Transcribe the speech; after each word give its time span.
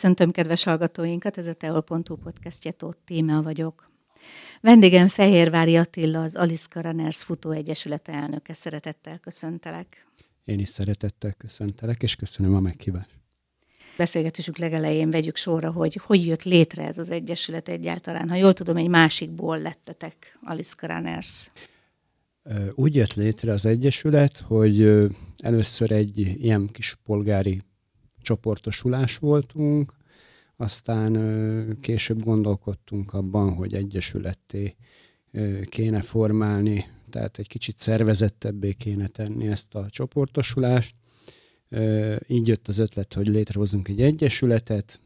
Köszöntöm 0.00 0.30
kedves 0.30 0.64
hallgatóinkat, 0.64 1.38
ez 1.38 1.46
a 1.46 1.52
Teol.hu 1.52 2.16
podcastje, 2.16 2.70
Tóth 2.70 2.98
Tímea 3.04 3.42
vagyok. 3.42 3.90
Vendégem 4.60 5.08
Fehérvári 5.08 5.76
Attila, 5.76 6.22
az 6.22 6.34
Aliszka 6.34 6.80
Runners 6.80 7.22
Futó 7.22 7.50
Egyesület 7.50 8.08
elnöke. 8.08 8.52
Szeretettel 8.52 9.18
köszöntelek. 9.18 10.06
Én 10.44 10.58
is 10.58 10.68
szeretettel 10.68 11.32
köszöntelek, 11.32 12.02
és 12.02 12.16
köszönöm 12.16 12.54
a 12.54 12.60
meghívást. 12.60 13.10
Beszélgetésünk 13.96 14.58
legelején 14.58 15.10
vegyük 15.10 15.36
sorra, 15.36 15.70
hogy 15.70 16.00
hogy 16.04 16.26
jött 16.26 16.42
létre 16.42 16.86
ez 16.86 16.98
az 16.98 17.10
egyesület 17.10 17.68
egyáltalán. 17.68 18.28
Ha 18.28 18.34
jól 18.34 18.52
tudom, 18.52 18.76
egy 18.76 18.88
másikból 18.88 19.58
lettetek 19.58 20.38
Aliszka 20.42 20.86
Runners. 20.86 21.50
Úgy 22.74 22.94
jött 22.94 23.14
létre 23.14 23.52
az 23.52 23.66
egyesület, 23.66 24.38
hogy 24.38 25.08
először 25.38 25.92
egy 25.92 26.18
ilyen 26.18 26.68
kis 26.72 26.98
polgári 27.04 27.62
csoportosulás 28.22 29.18
voltunk, 29.18 29.94
aztán 30.56 31.78
később 31.80 32.22
gondolkodtunk 32.22 33.12
abban, 33.12 33.54
hogy 33.54 33.74
egyesületté 33.74 34.76
kéne 35.64 36.00
formálni, 36.00 36.86
tehát 37.10 37.38
egy 37.38 37.48
kicsit 37.48 37.78
szervezettebbé 37.78 38.72
kéne 38.72 39.06
tenni 39.06 39.46
ezt 39.46 39.74
a 39.74 39.86
csoportosulást. 39.90 40.94
Így 42.26 42.48
jött 42.48 42.68
az 42.68 42.78
ötlet, 42.78 43.14
hogy 43.14 43.26
létrehozunk 43.28 43.88
egy 43.88 44.00
egyesületet, 44.00 45.00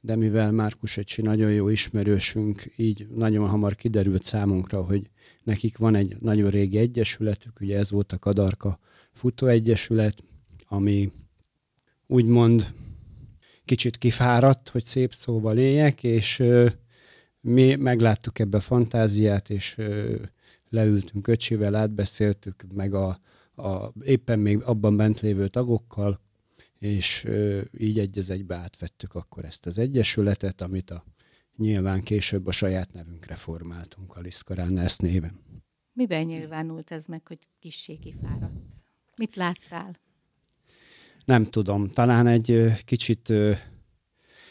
de 0.00 0.16
mivel 0.16 0.52
Márkus 0.52 0.96
egy 0.96 1.20
nagyon 1.22 1.52
jó 1.52 1.68
ismerősünk, 1.68 2.72
így 2.76 3.06
nagyon 3.14 3.48
hamar 3.48 3.74
kiderült 3.74 4.22
számunkra, 4.22 4.82
hogy 4.82 5.10
nekik 5.42 5.76
van 5.76 5.94
egy 5.94 6.16
nagyon 6.20 6.50
régi 6.50 6.78
egyesületük, 6.78 7.60
ugye 7.60 7.78
ez 7.78 7.90
volt 7.90 8.12
a 8.12 8.18
Kadarka 8.18 8.78
Futóegyesület, 9.12 10.24
ami 10.68 11.12
úgymond 12.06 12.74
kicsit 13.64 13.98
kifáradt, 13.98 14.68
hogy 14.68 14.84
szép 14.84 15.14
szóval 15.14 15.58
éljek, 15.58 16.02
és 16.02 16.38
ö, 16.38 16.68
mi 17.40 17.74
megláttuk 17.74 18.38
ebbe 18.38 18.56
a 18.56 18.60
fantáziát, 18.60 19.50
és 19.50 19.78
ö, 19.78 20.22
leültünk 20.68 21.26
öcsivel, 21.26 21.74
átbeszéltük 21.74 22.64
meg 22.72 22.94
a, 22.94 23.20
a 23.54 23.92
éppen 24.02 24.38
még 24.38 24.62
abban 24.62 24.96
bent 24.96 25.20
lévő 25.20 25.48
tagokkal, 25.48 26.20
és 26.78 27.24
ö, 27.24 27.60
így 27.78 27.98
egy 27.98 28.18
az 28.18 28.30
egybe 28.30 28.56
átvettük 28.56 29.14
akkor 29.14 29.44
ezt 29.44 29.66
az 29.66 29.78
egyesületet, 29.78 30.60
amit 30.60 30.90
a 30.90 31.04
nyilván 31.56 32.02
később 32.02 32.46
a 32.46 32.52
saját 32.52 32.92
nevünkre 32.92 33.34
formáltunk, 33.34 34.16
a 34.16 34.20
Liszkaránners 34.20 34.96
néven. 34.96 35.40
Miben 35.92 36.24
nyilvánult 36.24 36.90
ez 36.90 37.06
meg, 37.06 37.26
hogy 37.26 37.38
kissé 37.58 37.96
kifáradt? 37.96 38.54
Mit 39.16 39.36
láttál? 39.36 39.96
Nem 41.24 41.44
tudom, 41.44 41.88
talán 41.88 42.26
egy 42.26 42.72
kicsit 42.84 43.32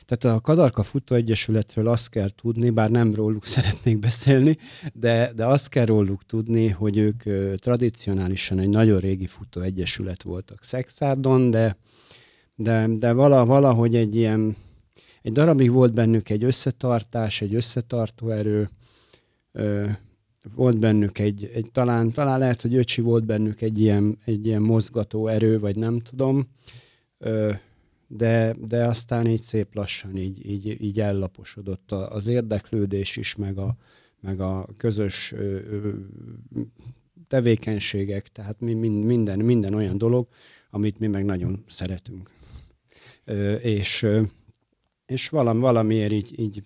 tehát 0.05 0.37
a 0.37 0.41
Kadarka 0.41 0.83
Futó 0.83 1.15
Egyesületről 1.15 1.87
azt 1.87 2.09
kell 2.09 2.29
tudni, 2.29 2.69
bár 2.69 2.89
nem 2.89 3.15
róluk 3.15 3.45
szeretnék 3.55 3.99
beszélni, 3.99 4.57
de, 4.93 5.31
de 5.35 5.45
azt 5.45 5.69
kell 5.69 5.85
róluk 5.85 6.25
tudni, 6.25 6.67
hogy 6.67 6.97
ők 6.97 7.23
tradicionálisan 7.59 8.59
egy 8.59 8.69
nagyon 8.69 8.99
régi 8.99 9.27
futó 9.27 9.61
egyesület 9.61 10.23
voltak 10.23 10.63
Szexárdon, 10.63 11.51
de, 11.51 11.77
de, 12.55 12.87
de 12.87 13.11
vala, 13.11 13.45
valahogy 13.45 13.95
egy 13.95 14.15
ilyen, 14.15 14.55
egy 15.21 15.31
darabig 15.31 15.71
volt 15.71 15.93
bennük 15.93 16.29
egy 16.29 16.43
összetartás, 16.43 17.41
egy 17.41 17.55
összetartó 17.55 18.29
erő, 18.29 18.69
volt 20.55 20.79
bennük 20.79 21.19
egy, 21.19 21.51
egy 21.53 21.69
talán, 21.71 22.11
talán 22.11 22.39
lehet, 22.39 22.61
hogy 22.61 22.75
öcsi 22.75 23.01
volt 23.01 23.25
bennük 23.25 23.61
egy 23.61 23.79
ilyen, 23.79 24.17
egy 24.25 24.45
ilyen 24.45 24.61
mozgató 24.61 25.27
erő, 25.27 25.59
vagy 25.59 25.75
nem 25.75 25.99
tudom, 25.99 26.47
de, 28.07 28.55
de 28.67 28.87
aztán 28.87 29.27
így 29.27 29.41
szép 29.41 29.75
lassan 29.75 30.17
így, 30.17 30.49
így, 30.49 30.81
így 30.81 30.99
ellaposodott 30.99 31.91
az 31.91 32.27
érdeklődés 32.27 33.17
is, 33.17 33.35
meg 33.35 33.57
a, 33.57 33.75
meg 34.19 34.39
a 34.39 34.67
közös 34.77 35.33
tevékenységek, 37.27 38.27
tehát 38.27 38.59
minden, 38.59 39.39
minden 39.39 39.73
olyan 39.73 39.97
dolog, 39.97 40.27
amit 40.69 40.99
mi 40.99 41.07
meg 41.07 41.25
nagyon 41.25 41.63
szeretünk. 41.67 42.29
És, 43.61 44.07
és 45.05 45.29
valami, 45.29 45.59
valamiért 45.59 46.11
így, 46.11 46.39
így 46.39 46.63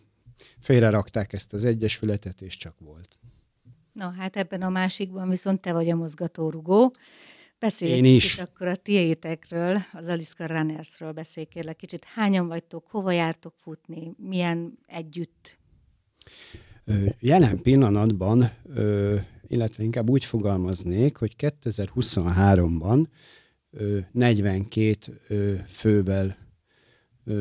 félrerakták 0.59 1.33
ezt 1.33 1.53
az 1.53 1.63
egyesületet, 1.63 2.41
és 2.41 2.57
csak 2.57 2.79
volt. 2.79 3.17
Na 3.97 4.13
hát 4.17 4.35
ebben 4.35 4.61
a 4.61 4.69
másikban 4.69 5.29
viszont 5.29 5.61
te 5.61 5.73
vagy 5.73 5.89
a 5.89 5.95
mozgatórugó. 5.95 6.93
Beszéljünk 7.59 8.05
Én 8.05 8.15
is. 8.15 8.37
akkor 8.37 8.67
a 8.67 8.75
tiétekről, 8.75 9.81
az 9.93 10.07
Aliszka 10.07 10.45
Runnersről 10.45 11.11
beszélj 11.11 11.45
kérlek 11.45 11.75
kicsit. 11.75 12.03
Hányan 12.03 12.47
vagytok, 12.47 12.87
hova 12.87 13.11
jártok 13.11 13.53
futni, 13.55 14.13
milyen 14.17 14.77
együtt? 14.85 15.59
Jelen 17.19 17.61
pillanatban, 17.61 18.51
illetve 19.47 19.83
inkább 19.83 20.09
úgy 20.09 20.25
fogalmaznék, 20.25 21.17
hogy 21.17 21.35
2023-ban 21.37 23.05
42 24.11 24.95
fővel 25.67 26.37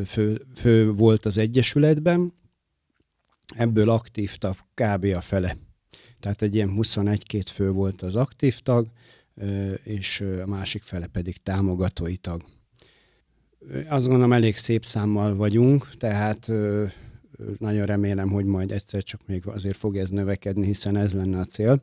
fő, 0.06 0.46
fő 0.54 0.92
volt 0.92 1.24
az 1.24 1.38
Egyesületben, 1.38 2.32
ebből 3.54 3.90
aktív 3.90 4.36
tag 4.36 4.56
kb. 4.74 5.04
a 5.04 5.20
fele 5.20 5.56
tehát 6.26 6.42
egy 6.42 6.54
ilyen 6.54 6.74
21-2 6.76 7.42
fő 7.52 7.70
volt 7.70 8.02
az 8.02 8.16
aktív 8.16 8.58
tag, 8.58 8.86
és 9.82 10.24
a 10.42 10.46
másik 10.46 10.82
fele 10.82 11.06
pedig 11.06 11.36
támogatói 11.42 12.16
tag. 12.16 12.42
Azt 13.88 14.06
gondolom 14.06 14.32
elég 14.32 14.56
szép 14.56 14.84
számmal 14.84 15.34
vagyunk, 15.34 15.90
tehát 15.98 16.50
nagyon 17.58 17.86
remélem, 17.86 18.28
hogy 18.28 18.44
majd 18.44 18.72
egyszer 18.72 19.02
csak 19.02 19.20
még 19.26 19.46
azért 19.46 19.76
fog 19.76 19.96
ez 19.96 20.10
növekedni, 20.10 20.66
hiszen 20.66 20.96
ez 20.96 21.14
lenne 21.14 21.38
a 21.38 21.44
cél. 21.44 21.82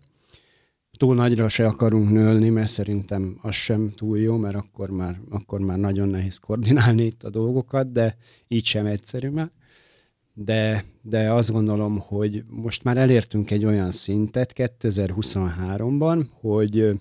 Túl 0.98 1.16
nagyra 1.16 1.48
se 1.48 1.68
akarunk 1.68 2.12
nőni, 2.12 2.50
mert 2.50 2.72
szerintem 2.72 3.38
az 3.42 3.56
sem 3.56 3.94
túl 3.96 4.20
jó, 4.20 4.38
mert 4.38 4.56
akkor 4.56 4.90
már, 4.90 5.20
akkor 5.30 5.60
már 5.60 5.78
nagyon 5.78 6.10
nehéz 6.10 6.38
koordinálni 6.38 7.06
itt 7.06 7.24
a 7.24 7.30
dolgokat, 7.30 7.92
de 7.92 8.18
így 8.48 8.66
sem 8.66 8.86
egyszerű 8.86 9.30
már 9.30 9.52
de, 10.34 10.86
de 11.02 11.32
azt 11.32 11.52
gondolom, 11.52 12.00
hogy 12.00 12.44
most 12.48 12.84
már 12.84 12.98
elértünk 12.98 13.52
egy 13.52 13.66
olyan 13.66 13.92
szintet 13.92 14.54
2023-ban, 14.56 16.26
hogy 16.32 17.00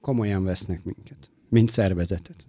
komolyan 0.00 0.44
vesznek 0.44 0.84
minket, 0.84 1.30
mint 1.48 1.68
szervezetet. 1.68 2.46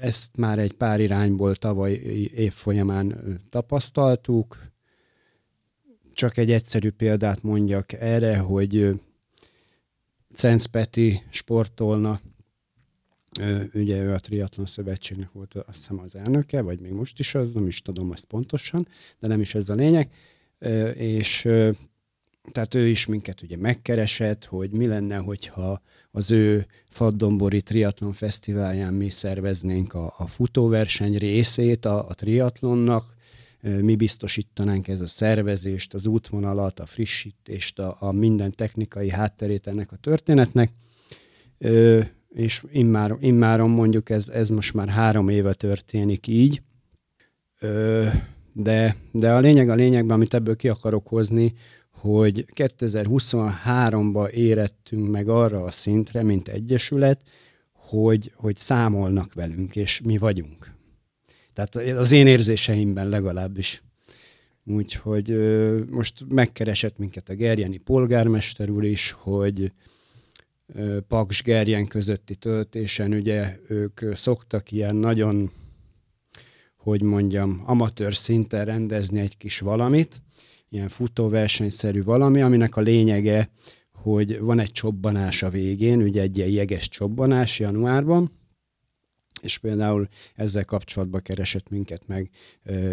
Ezt 0.00 0.36
már 0.36 0.58
egy 0.58 0.72
pár 0.72 1.00
irányból 1.00 1.56
tavaly 1.56 1.92
év 2.34 2.52
folyamán 2.52 3.40
tapasztaltuk. 3.50 4.68
Csak 6.12 6.36
egy 6.36 6.50
egyszerű 6.50 6.90
példát 6.90 7.42
mondjak 7.42 7.92
erre, 7.92 8.38
hogy 8.38 9.00
Cenc 10.34 10.66
Peti 10.66 11.22
sportolna 11.30 12.20
ugye 13.74 14.02
ő 14.02 14.12
a 14.12 14.18
Triathlon 14.18 14.66
Szövetségnek 14.66 15.32
volt 15.32 15.54
azt 15.54 15.66
hiszem 15.76 15.98
az 15.98 16.14
elnöke, 16.14 16.60
vagy 16.60 16.80
még 16.80 16.92
most 16.92 17.18
is 17.18 17.34
az, 17.34 17.52
nem 17.52 17.66
is 17.66 17.82
tudom 17.82 18.12
ezt 18.12 18.24
pontosan, 18.24 18.88
de 19.18 19.28
nem 19.28 19.40
is 19.40 19.54
ez 19.54 19.68
a 19.68 19.74
lényeg, 19.74 20.12
és 20.94 21.48
tehát 22.52 22.74
ő 22.74 22.88
is 22.88 23.06
minket 23.06 23.42
ugye 23.42 23.56
megkeresett, 23.56 24.44
hogy 24.44 24.70
mi 24.70 24.86
lenne, 24.86 25.16
hogyha 25.16 25.82
az 26.10 26.30
ő 26.30 26.66
Faddombori 26.88 27.62
Triathlon 27.62 28.12
Fesztiválján 28.12 28.94
mi 28.94 29.10
szerveznénk 29.10 29.94
a, 29.94 30.14
a 30.18 30.26
futóverseny 30.26 31.16
részét 31.16 31.84
a, 31.84 32.08
a 32.08 32.14
triatlonnak, 32.14 33.14
mi 33.60 33.96
biztosítanánk 33.96 34.88
ez 34.88 35.00
a 35.00 35.06
szervezést, 35.06 35.94
az 35.94 36.06
útvonalat, 36.06 36.80
a 36.80 36.86
frissítést, 36.86 37.78
a, 37.78 37.96
a 38.00 38.12
minden 38.12 38.52
technikai 38.52 39.10
hátterét 39.10 39.66
ennek 39.66 39.92
a 39.92 39.96
történetnek 39.96 40.72
és 42.34 42.62
immár, 42.72 43.16
immáron 43.20 43.70
mondjuk 43.70 44.10
ez, 44.10 44.28
ez 44.28 44.48
most 44.48 44.74
már 44.74 44.88
három 44.88 45.28
éve 45.28 45.54
történik 45.54 46.26
így, 46.26 46.62
Ö, 47.60 48.08
de, 48.52 48.96
de 49.12 49.32
a 49.32 49.38
lényeg 49.38 49.68
a 49.68 49.74
lényegben, 49.74 50.16
amit 50.16 50.34
ebből 50.34 50.56
ki 50.56 50.68
akarok 50.68 51.08
hozni, 51.08 51.54
hogy 51.90 52.44
2023-ban 52.54 54.30
érettünk 54.30 55.10
meg 55.10 55.28
arra 55.28 55.64
a 55.64 55.70
szintre, 55.70 56.22
mint 56.22 56.48
egyesület, 56.48 57.20
hogy, 57.72 58.32
hogy 58.34 58.56
számolnak 58.56 59.34
velünk, 59.34 59.76
és 59.76 60.00
mi 60.04 60.18
vagyunk. 60.18 60.70
Tehát 61.52 61.96
az 61.96 62.12
én 62.12 62.26
érzéseimben 62.26 63.08
legalábbis. 63.08 63.82
Úgyhogy 64.64 65.36
most 65.90 66.24
megkeresett 66.28 66.98
minket 66.98 67.28
a 67.28 67.34
Gerjeni 67.34 67.76
polgármester 67.76 68.70
úr 68.70 68.84
is, 68.84 69.10
hogy, 69.18 69.72
Paks 71.08 71.42
Gerjen 71.42 71.86
közötti 71.86 72.34
töltésen, 72.34 73.12
ugye 73.12 73.56
ők 73.68 74.00
szoktak 74.14 74.72
ilyen 74.72 74.96
nagyon, 74.96 75.50
hogy 76.76 77.02
mondjam, 77.02 77.62
amatőr 77.66 78.14
szinten 78.14 78.64
rendezni 78.64 79.20
egy 79.20 79.36
kis 79.36 79.58
valamit, 79.58 80.22
ilyen 80.68 80.88
futóversenyszerű 80.88 82.02
valami, 82.02 82.42
aminek 82.42 82.76
a 82.76 82.80
lényege, 82.80 83.50
hogy 83.92 84.38
van 84.40 84.58
egy 84.58 84.72
csobbanás 84.72 85.42
a 85.42 85.50
végén, 85.50 86.02
ugye 86.02 86.22
egy 86.22 86.36
ilyen 86.36 86.48
jeges 86.48 86.88
csobbanás 86.88 87.58
januárban, 87.58 88.38
és 89.42 89.58
például 89.58 90.08
ezzel 90.34 90.64
kapcsolatban 90.64 91.22
keresett 91.22 91.68
minket 91.68 92.06
meg 92.06 92.30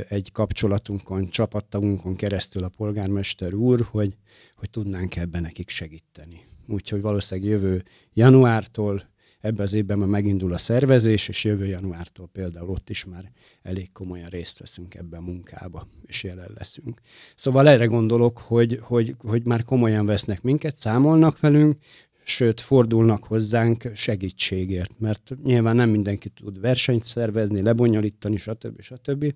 egy 0.09 0.31
kapcsolatunkon, 0.31 1.29
csapattagunkon 1.29 2.15
keresztül 2.15 2.63
a 2.63 2.69
polgármester 2.77 3.53
úr, 3.53 3.81
hogy, 3.91 4.17
hogy 4.55 4.69
tudnánk 4.69 5.15
ebben 5.15 5.41
nekik 5.41 5.69
segíteni. 5.69 6.45
Úgyhogy 6.67 7.01
valószínűleg 7.01 7.49
jövő 7.49 7.83
januártól 8.13 9.03
ebben 9.39 9.65
az 9.65 9.73
évben 9.73 9.97
már 9.97 10.07
megindul 10.07 10.53
a 10.53 10.57
szervezés, 10.57 11.27
és 11.27 11.43
jövő 11.43 11.65
januártól 11.65 12.29
például 12.31 12.69
ott 12.69 12.89
is 12.89 13.05
már 13.05 13.31
elég 13.61 13.91
komolyan 13.91 14.29
részt 14.29 14.59
veszünk 14.59 14.95
ebben 14.95 15.19
a 15.19 15.23
munkába, 15.23 15.87
és 16.05 16.23
jelen 16.23 16.51
leszünk. 16.57 17.01
Szóval 17.35 17.67
erre 17.67 17.85
gondolok, 17.85 18.37
hogy, 18.37 18.79
hogy, 18.81 19.15
hogy 19.19 19.45
már 19.45 19.63
komolyan 19.63 20.05
vesznek 20.05 20.41
minket, 20.41 20.75
számolnak 20.75 21.39
velünk, 21.39 21.75
sőt 22.23 22.61
fordulnak 22.61 23.23
hozzánk 23.23 23.91
segítségért, 23.93 24.99
mert 24.99 25.31
nyilván 25.43 25.75
nem 25.75 25.89
mindenki 25.89 26.29
tud 26.29 26.59
versenyt 26.59 27.03
szervezni, 27.03 27.61
lebonyolítani, 27.61 28.37
stb. 28.37 28.81
stb. 28.81 29.33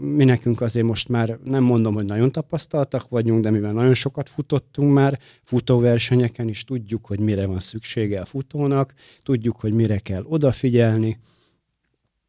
Mi 0.00 0.24
nekünk 0.24 0.60
azért 0.60 0.86
most 0.86 1.08
már 1.08 1.38
nem 1.44 1.62
mondom, 1.62 1.94
hogy 1.94 2.04
nagyon 2.04 2.32
tapasztaltak 2.32 3.08
vagyunk, 3.08 3.42
de 3.42 3.50
mivel 3.50 3.72
nagyon 3.72 3.94
sokat 3.94 4.28
futottunk 4.28 4.92
már 4.92 5.18
futóversenyeken 5.42 6.48
is, 6.48 6.64
tudjuk, 6.64 7.06
hogy 7.06 7.20
mire 7.20 7.46
van 7.46 7.60
szüksége 7.60 8.20
a 8.20 8.24
futónak, 8.24 8.94
tudjuk, 9.22 9.60
hogy 9.60 9.72
mire 9.72 9.98
kell 9.98 10.24
odafigyelni, 10.28 11.18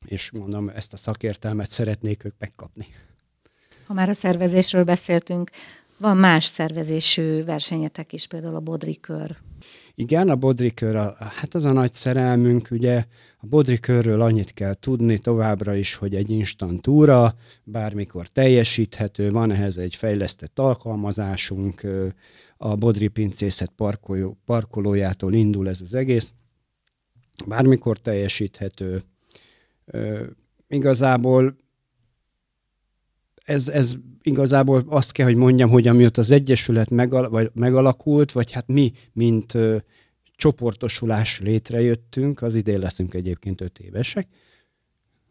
és 0.06 0.32
mondom, 0.32 0.70
ezt 0.70 0.94
a 0.94 0.98
szakértelmet 0.98 1.70
szeretnék 1.70 2.24
ők 2.24 2.34
megkapni. 2.40 2.88
Ha 3.86 3.94
már 3.94 4.10
a 4.10 4.14
szervezésről 4.14 4.84
beszéltünk, 4.84 5.50
van 5.98 6.18
más 6.18 6.46
szervezésű 6.46 7.44
versenyetek 7.44 8.14
is, 8.14 8.28
például 8.28 8.56
a 8.56 8.60
Bodri 8.60 9.00
kör. 9.00 9.38
Igen, 9.96 10.30
a 10.30 10.36
Bodri 10.36 10.74
kör, 10.74 10.96
a, 10.96 11.16
hát 11.20 11.54
az 11.54 11.66
a 11.66 11.72
nagy 11.72 11.94
szerelmünk, 11.94 12.68
ugye 12.72 13.06
a 13.38 13.46
Bodri 13.46 13.80
körről 13.80 14.22
annyit 14.22 14.54
kell 14.54 14.74
tudni 14.74 15.20
továbbra 15.20 15.76
is, 15.76 15.96
hogy 15.96 16.16
egy 16.16 16.30
instantúra, 16.30 17.36
bármikor 17.64 18.28
teljesíthető, 18.28 19.30
van 19.30 19.52
ehhez 19.52 19.78
egy 19.78 19.96
fejlesztett 19.96 20.60
alkalmazásunk, 20.60 21.88
a 22.58 22.76
Bodri 22.76 23.08
pincészet 23.08 23.72
parkoló, 23.76 24.38
parkolójától 24.46 25.34
indul 25.34 25.70
ez 25.70 25.82
az 25.82 25.94
egész, 25.94 26.32
bármikor 27.48 28.00
teljesíthető. 28.00 29.04
Igazából 30.68 31.58
ez, 33.46 33.68
ez 33.68 33.96
igazából 34.22 34.86
azt 34.88 35.12
kell, 35.12 35.26
hogy 35.26 35.36
mondjam, 35.36 35.70
hogy 35.70 35.88
amióta 35.88 36.22
az 36.22 36.32
Egyesület 36.32 36.90
megal, 36.90 37.30
vagy 37.30 37.52
megalakult, 37.54 38.32
vagy 38.32 38.52
hát 38.52 38.68
mi, 38.68 38.92
mint 39.14 39.54
ö, 39.54 39.78
csoportosulás 40.36 41.40
létrejöttünk, 41.40 42.42
az 42.42 42.56
idén 42.56 42.80
leszünk 42.80 43.14
egyébként 43.14 43.62
öt 43.62 43.80
évesek, 43.80 44.28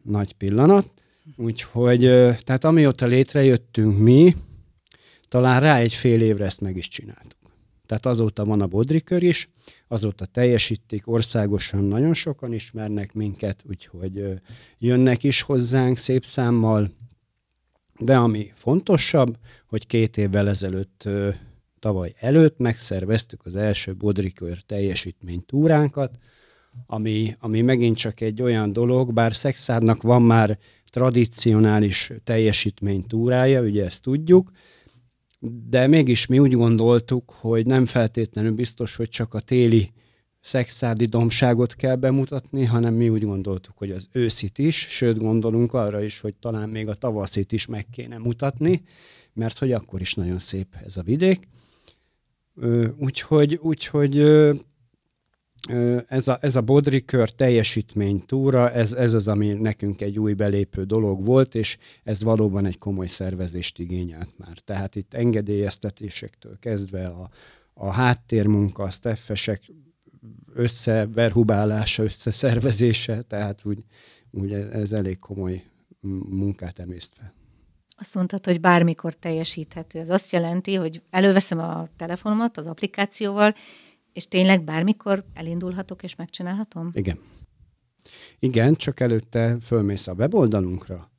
nagy 0.03 0.33
pillanat, 0.33 0.91
úgyhogy, 1.37 2.05
ö, 2.05 2.33
tehát 2.45 2.65
amióta 2.65 3.07
létrejöttünk 3.07 3.99
mi, 3.99 4.35
talán 5.29 5.61
rá 5.61 5.79
egy 5.79 5.95
fél 5.95 6.23
évre 6.23 6.45
ezt 6.45 6.61
meg 6.61 6.77
is 6.77 6.89
csináltuk. 6.89 7.39
Tehát 7.87 8.07
azóta 8.07 8.45
van 8.45 8.61
a 8.61 8.67
Bodrikör 8.67 9.23
is, 9.23 9.49
azóta 9.89 10.27
teljesítik, 10.27 11.09
országosan 11.09 11.85
nagyon 11.85 12.15
sokan 12.15 12.53
ismernek 12.53 13.13
minket, 13.13 13.65
úgyhogy 13.69 14.41
jönnek 14.79 15.23
is 15.23 15.43
hozzánk 15.43 15.99
szép 15.99 16.25
számmal, 16.25 16.91
de 17.99 18.17
ami 18.17 18.53
fontosabb, 18.55 19.39
hogy 19.67 19.87
két 19.87 20.17
évvel 20.17 20.49
ezelőtt, 20.49 21.09
tavaly 21.79 22.15
előtt 22.21 22.59
megszerveztük 22.59 23.41
az 23.45 23.57
első 23.57 23.95
Bodrikör 23.95 24.61
teljesítménytúránkat, 24.67 26.19
ami, 26.87 27.37
ami 27.39 27.61
megint 27.61 27.97
csak 27.97 28.21
egy 28.21 28.43
olyan 28.43 28.73
dolog, 28.73 29.13
bár 29.13 29.35
Szexádnak 29.35 30.03
van 30.03 30.23
már 30.23 30.59
tradicionális 30.85 32.13
teljesítménytúrája, 32.25 33.63
ugye 33.63 33.85
ezt 33.85 34.03
tudjuk, 34.03 34.51
de 35.69 35.87
mégis 35.87 36.27
mi 36.27 36.39
úgy 36.39 36.53
gondoltuk, 36.53 37.31
hogy 37.31 37.67
nem 37.67 37.87
feltétlenül 37.87 38.53
biztos, 38.53 38.97
hogy 38.97 39.09
csak 39.09 39.35
a 39.35 39.41
téli 39.41 39.93
szexádi 40.45 41.07
domságot 41.07 41.75
kell 41.75 41.97
bemutatni, 41.97 42.65
hanem 42.65 42.95
mi 42.95 43.09
úgy 43.09 43.25
gondoltuk, 43.25 43.77
hogy 43.77 43.91
az 43.91 44.09
őszit 44.13 44.59
is, 44.59 44.77
sőt 44.77 45.19
gondolunk 45.19 45.73
arra 45.73 46.03
is, 46.03 46.21
hogy 46.21 46.35
talán 46.35 46.69
még 46.69 46.89
a 46.89 46.95
tavaszit 46.95 47.53
is 47.53 47.67
meg 47.67 47.87
kéne 47.91 48.19
mutatni, 48.19 48.83
mert 49.33 49.59
hogy 49.59 49.73
akkor 49.73 50.01
is 50.01 50.15
nagyon 50.15 50.39
szép 50.39 50.67
ez 50.85 50.97
a 50.97 51.03
vidék. 51.03 51.49
Úgyhogy, 52.97 53.55
úgyhogy 53.55 54.19
ez 56.07 56.29
a, 56.29 56.39
ez 56.41 56.57
a 56.57 56.61
Bodri 56.61 57.05
kör 57.05 57.31
teljesítmény 57.31 58.23
túra, 58.27 58.71
ez, 58.71 58.93
ez 58.93 59.15
az, 59.15 59.29
ami 59.29 59.53
nekünk 59.53 60.01
egy 60.01 60.19
új 60.19 60.33
belépő 60.33 60.85
dolog 60.85 61.25
volt, 61.25 61.55
és 61.55 61.79
ez 62.03 62.23
valóban 62.23 62.67
egy 62.67 62.79
komoly 62.79 63.07
szervezést 63.07 63.79
igényelt 63.79 64.39
már. 64.39 64.59
Tehát 64.65 64.97
itt 64.97 65.15
engedélyeztetésektől 65.15 66.59
kezdve 66.59 67.07
a, 67.07 67.31
a 67.75 67.91
háttérmunka, 67.91 68.83
a 68.83 68.91
steffesek 68.91 69.63
összeverhubálása, 70.55 72.03
összeszervezése, 72.03 73.23
tehát 73.23 73.61
úgy, 73.65 73.85
úgy 74.31 74.53
ez 74.53 74.93
elég 74.93 75.19
komoly 75.19 75.63
munkát 76.31 76.79
emészt 76.79 77.15
fel. 77.17 77.35
Azt 77.97 78.15
mondtad, 78.15 78.45
hogy 78.45 78.61
bármikor 78.61 79.15
teljesíthető. 79.15 79.99
Ez 79.99 80.11
azt 80.11 80.33
jelenti, 80.33 80.75
hogy 80.75 81.03
előveszem 81.11 81.59
a 81.59 81.89
telefonomat 81.97 82.57
az 82.57 82.67
applikációval, 82.67 83.55
és 84.13 84.29
tényleg 84.29 84.65
bármikor 84.65 85.25
elindulhatok 85.35 86.03
és 86.03 86.15
megcsinálhatom? 86.15 86.91
Igen. 86.93 87.19
Igen, 88.39 88.75
csak 88.75 89.01
előtte 89.01 89.57
fölmész 89.61 90.07
a 90.07 90.13
weboldalunkra, 90.13 91.13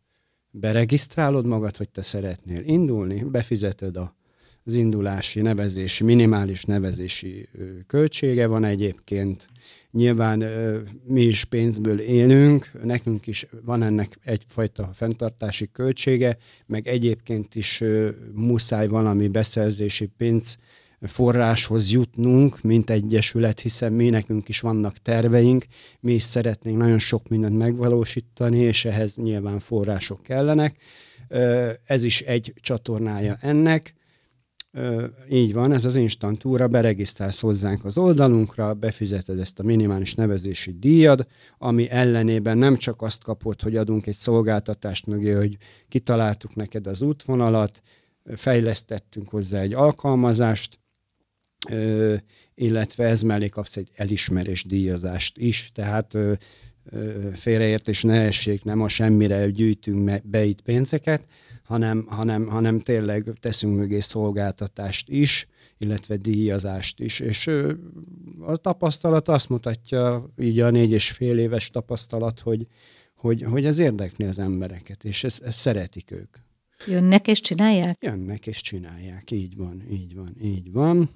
beregisztrálod 0.49 1.45
magad, 1.45 1.77
hogy 1.77 1.89
te 1.89 2.01
szeretnél 2.01 2.63
indulni, 2.63 3.23
befizeted 3.23 3.97
a 3.97 4.14
az 4.67 4.75
indulási, 4.75 5.41
nevezési, 5.41 6.03
minimális 6.03 6.63
nevezési 6.63 7.49
költsége 7.87 8.47
van 8.47 8.63
egyébként. 8.63 9.47
Nyilván 9.91 10.43
mi 11.03 11.21
is 11.21 11.45
pénzből 11.45 11.99
élünk, 11.99 12.71
nekünk 12.83 13.27
is 13.27 13.47
van 13.65 13.83
ennek 13.83 14.17
egyfajta 14.23 14.89
fenntartási 14.93 15.69
költsége, 15.71 16.37
meg 16.65 16.87
egyébként 16.87 17.55
is 17.55 17.83
muszáj 18.33 18.87
valami 18.87 19.27
beszerzési 19.27 20.09
pénz 20.17 20.57
forráshoz 21.01 21.91
jutnunk, 21.91 22.61
mint 22.61 22.89
egyesület, 22.89 23.59
hiszen 23.59 23.93
mi 23.93 24.09
nekünk 24.09 24.49
is 24.49 24.59
vannak 24.59 24.97
terveink, 24.97 25.65
mi 25.99 26.13
is 26.13 26.23
szeretnénk 26.23 26.77
nagyon 26.77 26.99
sok 26.99 27.27
mindent 27.27 27.57
megvalósítani, 27.57 28.59
és 28.59 28.85
ehhez 28.85 29.17
nyilván 29.17 29.59
források 29.59 30.23
kellenek. 30.23 30.75
Ez 31.85 32.03
is 32.03 32.21
egy 32.21 32.53
csatornája 32.61 33.37
ennek 33.41 33.93
így 35.29 35.53
van, 35.53 35.71
ez 35.71 35.85
az 35.85 35.95
instantúra, 35.95 36.67
beregisztrálsz 36.67 37.39
hozzánk 37.39 37.85
az 37.85 37.97
oldalunkra, 37.97 38.73
befizeted 38.73 39.39
ezt 39.39 39.59
a 39.59 39.63
minimális 39.63 40.13
nevezési 40.15 40.71
díjad, 40.79 41.27
ami 41.57 41.89
ellenében 41.89 42.57
nem 42.57 42.77
csak 42.77 43.01
azt 43.01 43.23
kapod, 43.23 43.61
hogy 43.61 43.75
adunk 43.75 44.07
egy 44.07 44.15
szolgáltatást 44.15 45.05
mögé, 45.05 45.31
hogy 45.31 45.57
kitaláltuk 45.87 46.55
neked 46.55 46.87
az 46.87 47.01
útvonalat, 47.01 47.81
fejlesztettünk 48.35 49.29
hozzá 49.29 49.59
egy 49.59 49.73
alkalmazást, 49.73 50.79
illetve 52.55 53.05
ez 53.05 53.21
mellé 53.21 53.49
kapsz 53.49 53.77
egy 53.77 53.91
elismerés 53.95 54.63
díjazást 54.63 55.37
is, 55.37 55.71
tehát 55.73 56.17
félreértés 57.33 58.03
ne 58.03 58.21
essék, 58.21 58.63
nem 58.63 58.81
a 58.81 58.87
semmire 58.87 59.49
gyűjtünk 59.49 60.27
be 60.27 60.43
itt 60.43 60.61
pénzeket, 60.61 61.25
hanem, 61.65 62.05
hanem, 62.09 62.47
hanem 62.47 62.79
tényleg 62.79 63.31
teszünk 63.39 63.77
mögé 63.77 63.99
szolgáltatást 63.99 65.09
is, 65.09 65.47
illetve 65.77 66.15
díjazást 66.15 66.99
is. 66.99 67.19
És 67.19 67.47
a 68.39 68.57
tapasztalat 68.57 69.27
azt 69.27 69.49
mutatja, 69.49 70.29
így 70.39 70.59
a 70.59 70.69
négy 70.69 70.91
és 70.91 71.11
fél 71.11 71.37
éves 71.37 71.69
tapasztalat, 71.69 72.39
hogy, 72.39 72.67
hogy, 73.15 73.43
hogy 73.43 73.65
ez 73.65 73.79
érdekli 73.79 74.25
az 74.25 74.39
embereket, 74.39 75.03
és 75.03 75.23
ezt, 75.23 75.43
ezt 75.43 75.59
szeretik 75.59 76.11
ők. 76.11 76.37
Jönnek 76.87 77.27
és 77.27 77.41
csinálják? 77.41 77.97
Jönnek 78.01 78.47
és 78.47 78.61
csinálják, 78.61 79.31
így 79.31 79.55
van, 79.55 79.83
így 79.91 80.15
van, 80.15 80.35
így 80.41 80.71
van. 80.71 81.09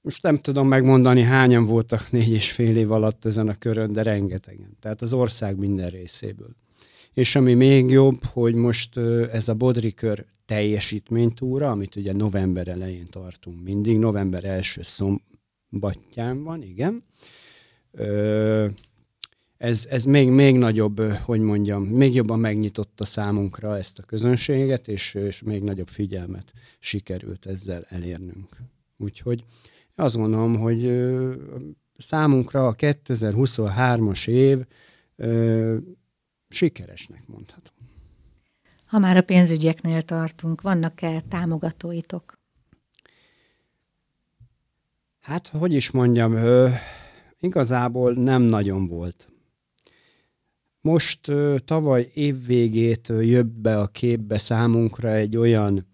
Most 0.00 0.22
nem 0.22 0.38
tudom 0.38 0.68
megmondani, 0.68 1.22
hányan 1.22 1.66
voltak 1.66 2.10
négy 2.10 2.30
és 2.30 2.52
fél 2.52 2.76
év 2.76 2.92
alatt 2.92 3.24
ezen 3.24 3.48
a 3.48 3.58
körön, 3.58 3.92
de 3.92 4.02
rengetegen. 4.02 4.76
Tehát 4.80 5.02
az 5.02 5.12
ország 5.12 5.56
minden 5.56 5.90
részéből. 5.90 6.56
És 7.18 7.36
ami 7.36 7.54
még 7.54 7.90
jobb, 7.90 8.24
hogy 8.24 8.54
most 8.54 8.96
ez 9.32 9.48
a 9.48 9.54
Bodrikör 9.54 10.24
teljesítménytúra, 10.46 11.70
amit 11.70 11.96
ugye 11.96 12.12
november 12.12 12.68
elején 12.68 13.06
tartunk 13.10 13.62
mindig, 13.62 13.98
november 13.98 14.44
első 14.44 14.80
szombatján 14.82 16.42
van, 16.42 16.62
igen. 16.62 17.04
Ez, 19.56 19.86
ez 19.90 20.04
még, 20.04 20.28
még 20.28 20.56
nagyobb, 20.56 21.00
hogy 21.12 21.40
mondjam, 21.40 21.82
még 21.82 22.14
jobban 22.14 22.38
megnyitotta 22.38 23.04
számunkra 23.04 23.76
ezt 23.76 23.98
a 23.98 24.02
közönséget, 24.02 24.88
és, 24.88 25.14
és 25.14 25.42
még 25.42 25.62
nagyobb 25.62 25.88
figyelmet 25.88 26.52
sikerült 26.78 27.46
ezzel 27.46 27.86
elérnünk. 27.88 28.56
Úgyhogy 28.96 29.44
azt 29.94 30.16
gondolom, 30.16 30.58
hogy 30.58 31.02
számunkra 31.96 32.66
a 32.66 32.74
2023-as 32.74 34.28
év 34.28 34.58
sikeresnek 36.48 37.26
mondhatom. 37.26 37.74
Ha 38.86 38.98
már 38.98 39.16
a 39.16 39.22
pénzügyeknél 39.22 40.02
tartunk, 40.02 40.60
vannak-e 40.60 41.20
támogatóitok? 41.20 42.38
Hát, 45.20 45.48
hogy 45.48 45.72
is 45.72 45.90
mondjam, 45.90 46.32
ö, 46.32 46.70
igazából 47.40 48.12
nem 48.12 48.42
nagyon 48.42 48.86
volt. 48.86 49.28
Most 50.80 51.28
ö, 51.28 51.56
tavaly 51.64 52.10
évvégétől 52.14 53.22
jött 53.22 53.46
be 53.46 53.80
a 53.80 53.86
képbe 53.86 54.38
számunkra 54.38 55.12
egy 55.12 55.36
olyan 55.36 55.86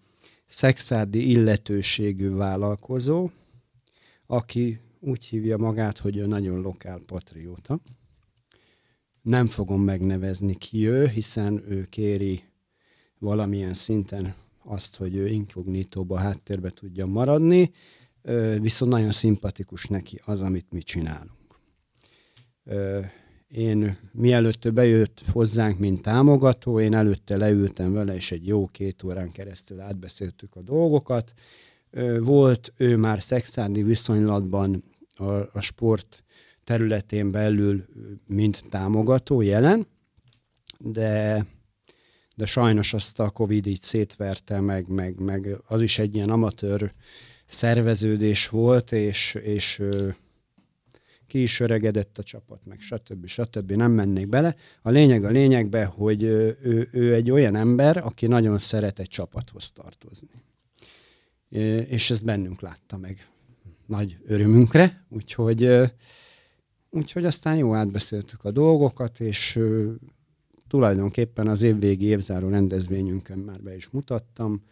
szexádi 0.45 1.29
illetőségű 1.29 2.29
vállalkozó, 2.29 3.29
aki 4.25 4.79
úgy 4.99 5.25
hívja 5.25 5.57
magát, 5.57 5.97
hogy 5.97 6.17
ő 6.17 6.25
nagyon 6.25 6.61
lokál 6.61 6.99
patrióta. 7.05 7.79
Nem 9.25 9.47
fogom 9.47 9.81
megnevezni 9.81 10.55
ki 10.55 10.87
ő, 10.87 11.07
hiszen 11.07 11.63
ő 11.67 11.85
kéri 11.89 12.43
valamilyen 13.19 13.73
szinten 13.73 14.35
azt, 14.63 14.95
hogy 14.95 15.15
ő 15.15 15.27
inkognitóba 15.27 16.17
háttérbe 16.17 16.69
tudja 16.69 17.05
maradni, 17.05 17.71
viszont 18.59 18.91
nagyon 18.91 19.11
szimpatikus 19.11 19.85
neki 19.85 20.21
az, 20.25 20.41
amit 20.41 20.71
mi 20.71 20.81
csinálunk. 20.81 21.59
Én 23.47 23.97
mielőtt 24.11 24.73
bejött 24.73 25.23
hozzánk, 25.31 25.79
mint 25.79 26.01
támogató, 26.01 26.79
én 26.79 26.93
előtte 26.93 27.37
leültem 27.37 27.93
vele, 27.93 28.15
és 28.15 28.31
egy 28.31 28.47
jó 28.47 28.67
két 28.67 29.03
órán 29.03 29.31
keresztül 29.31 29.79
átbeszéltük 29.79 30.55
a 30.55 30.61
dolgokat. 30.61 31.33
Volt 32.19 32.73
ő 32.77 32.97
már 32.97 33.23
szexárdi 33.23 33.83
viszonylatban 33.83 34.83
a, 35.15 35.31
a 35.31 35.59
sport 35.59 36.24
területén 36.65 37.31
belül, 37.31 37.85
mint 38.27 38.63
támogató 38.69 39.41
jelen, 39.41 39.87
de, 40.79 41.45
de 42.35 42.45
sajnos 42.45 42.93
azt 42.93 43.19
a 43.19 43.29
Covid 43.29 43.65
így 43.65 43.81
szétverte, 43.81 44.59
meg, 44.59 44.87
meg, 44.87 45.19
meg 45.19 45.57
az 45.67 45.81
is 45.81 45.99
egy 45.99 46.15
ilyen 46.15 46.29
amatőr 46.29 46.93
szerveződés 47.45 48.47
volt, 48.47 48.91
és, 48.91 49.33
és 49.33 49.81
ki 51.27 51.41
is 51.41 51.59
öregedett 51.59 52.17
a 52.17 52.23
csapat, 52.23 52.59
meg 52.65 52.79
stb. 52.79 53.25
stb. 53.25 53.71
Nem 53.71 53.91
mennék 53.91 54.27
bele. 54.27 54.55
A 54.81 54.89
lényeg 54.89 55.23
a 55.23 55.29
lényegbe, 55.29 55.85
hogy 55.85 56.23
ő, 56.23 56.57
ő 56.91 57.13
egy 57.13 57.31
olyan 57.31 57.55
ember, 57.55 57.97
aki 57.97 58.27
nagyon 58.27 58.57
szeret 58.57 58.99
egy 58.99 59.09
csapathoz 59.09 59.71
tartozni. 59.71 60.43
És 61.87 62.09
ezt 62.09 62.25
bennünk 62.25 62.61
látta 62.61 62.97
meg 62.97 63.29
nagy 63.85 64.17
örömünkre, 64.25 65.05
úgyhogy, 65.09 65.63
úgyhogy 66.95 67.25
aztán 67.25 67.57
jó 67.57 67.73
átbeszéltük 67.73 68.43
a 68.43 68.51
dolgokat, 68.51 69.19
és 69.19 69.59
tulajdonképpen 70.67 71.47
az 71.47 71.61
évvégi 71.63 72.05
évzáró 72.05 72.49
rendezvényünkön 72.49 73.37
már 73.37 73.61
be 73.61 73.75
is 73.75 73.89
mutattam 73.89 74.63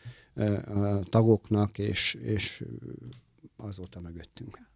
a 0.66 1.00
tagoknak, 1.10 1.78
és, 1.78 2.14
és 2.14 2.64
azóta 3.58 4.00
mögöttünk 4.00 4.58
áll. 4.60 4.68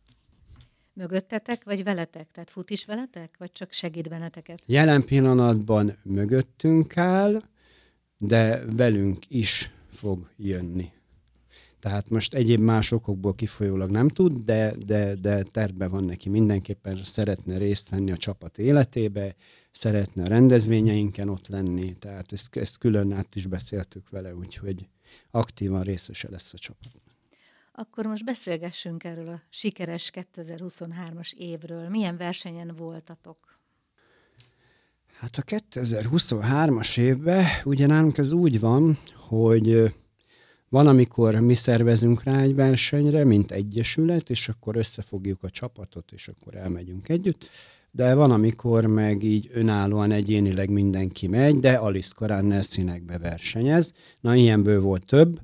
Mögöttetek, 0.94 1.64
vagy 1.64 1.84
veletek? 1.84 2.32
Tehát 2.32 2.50
fut 2.50 2.70
is 2.70 2.86
veletek, 2.86 3.36
vagy 3.38 3.52
csak 3.52 3.72
segít 3.72 4.10
benneteket? 4.10 4.62
Jelen 4.66 5.06
pillanatban 5.06 5.98
mögöttünk 6.04 6.98
áll, 6.98 7.42
de 8.18 8.66
velünk 8.66 9.26
is 9.30 9.72
fog 9.90 10.30
jönni. 10.36 10.92
Tehát 11.88 12.10
most 12.10 12.34
egyéb 12.34 12.60
más 12.60 12.92
okokból 12.92 13.36
kifolyólag 13.36 13.90
nem 13.90 14.10
tud, 14.10 14.44
de, 14.46 14.74
de, 14.86 15.16
de 15.16 15.44
terve 15.44 15.88
van 15.88 16.04
neki 16.04 16.30
mindenképpen, 16.30 17.02
szeretne 17.04 17.58
részt 17.58 17.90
venni 17.90 18.12
a 18.12 18.18
csapat 18.18 18.58
életébe, 18.58 19.36
szeretne 19.72 20.24
a 20.24 20.28
rendezvényeinken 20.28 21.30
ott 21.30 21.48
lenni, 21.48 21.96
tehát 21.96 22.32
ezt, 22.32 22.56
ezt 22.56 22.78
külön 22.78 23.12
át 23.12 23.36
is 23.36 23.46
beszéltük 23.46 24.10
vele, 24.10 24.36
úgyhogy 24.36 24.88
aktívan 25.32 25.84
részese 25.84 26.30
lesz 26.32 26.54
a 26.54 26.58
csapat. 26.58 26.92
Akkor 27.72 28.06
most 28.06 28.26
beszélgessünk 28.26 29.04
erről 29.04 29.28
a 29.28 29.42
sikeres 29.50 30.12
2023-as 30.14 31.34
évről. 31.34 31.90
Milyen 31.90 32.18
versenyen 32.18 32.74
voltatok? 32.76 33.60
Hát 35.20 35.36
a 35.36 35.42
2023-as 35.42 36.98
évben 36.98 37.46
ugye 37.64 37.86
nálunk 37.86 38.18
ez 38.18 38.32
úgy 38.32 38.60
van, 38.60 38.98
hogy 39.28 39.94
van, 40.70 40.88
amikor 40.88 41.36
mi 41.36 41.56
szervezünk 41.56 42.24
rá 42.24 42.42
egy 42.42 42.56
versenyre, 42.56 43.24
mint 43.24 43.52
egyesület, 43.52 44.30
és 44.30 44.50
akkor 44.50 44.76
összefogjuk 44.76 45.44
a 45.44 45.50
csapatot, 45.50 46.12
és 46.12 46.28
akkor 46.28 46.56
elmegyünk 46.56 47.10
együtt. 47.10 47.50
De 47.92 48.14
van, 48.14 48.32
amikor 48.32 48.86
meg 48.86 49.24
így 49.24 49.50
önállóan 49.54 50.12
egyénileg 50.12 50.70
mindenki 50.70 51.28
megy, 51.28 51.60
de 51.60 51.74
Alice 51.74 52.14
Korán 52.16 52.62
színekbe 52.62 53.18
versenyez. 53.18 53.94
Na, 54.20 54.36
ilyenből 54.36 54.82
volt 54.82 55.06
több 55.06 55.40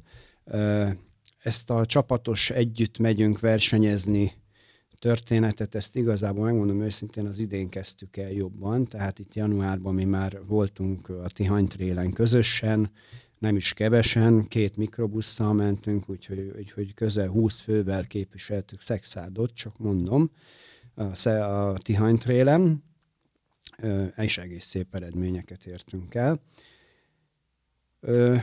ezt 1.44 1.70
a 1.70 1.86
csapatos 1.86 2.50
együtt 2.50 2.98
megyünk 2.98 3.40
versenyezni 3.40 4.32
történetet, 5.00 5.76
ezt 5.76 5.96
igazából 5.96 6.46
megmondom 6.46 6.82
őszintén, 6.82 7.26
az 7.26 7.40
idén 7.40 7.70
kezdtük 7.70 8.18
el 8.18 8.32
jobban, 8.32 8.86
tehát 8.86 9.20
itt 9.20 9.34
januárban 9.34 9.94
mi 9.94 10.04
már 10.04 10.40
voltunk 10.46 11.10
a 11.10 11.28
Tihany 11.28 11.68
Trélen 11.68 12.12
közösen, 12.12 12.92
nem 13.44 13.56
is 13.56 13.74
kevesen, 13.74 14.48
két 14.48 14.78
mikrobusszal 14.78 15.54
mentünk, 15.54 16.10
úgyhogy, 16.10 16.54
úgyhogy 16.58 16.94
közel 16.94 17.28
20 17.28 17.60
fővel 17.60 18.08
képviseltük 18.08 18.82
Szexádot, 18.82 19.54
csak 19.54 19.78
mondom, 19.78 20.32
a, 20.96 21.28
a 21.70 21.78
Tihany 21.78 22.18
Trélen, 22.18 22.84
és 24.16 24.38
egész 24.38 24.66
szép 24.66 24.96
eredményeket 24.96 25.66
értünk 25.66 26.16
el. 26.16 26.42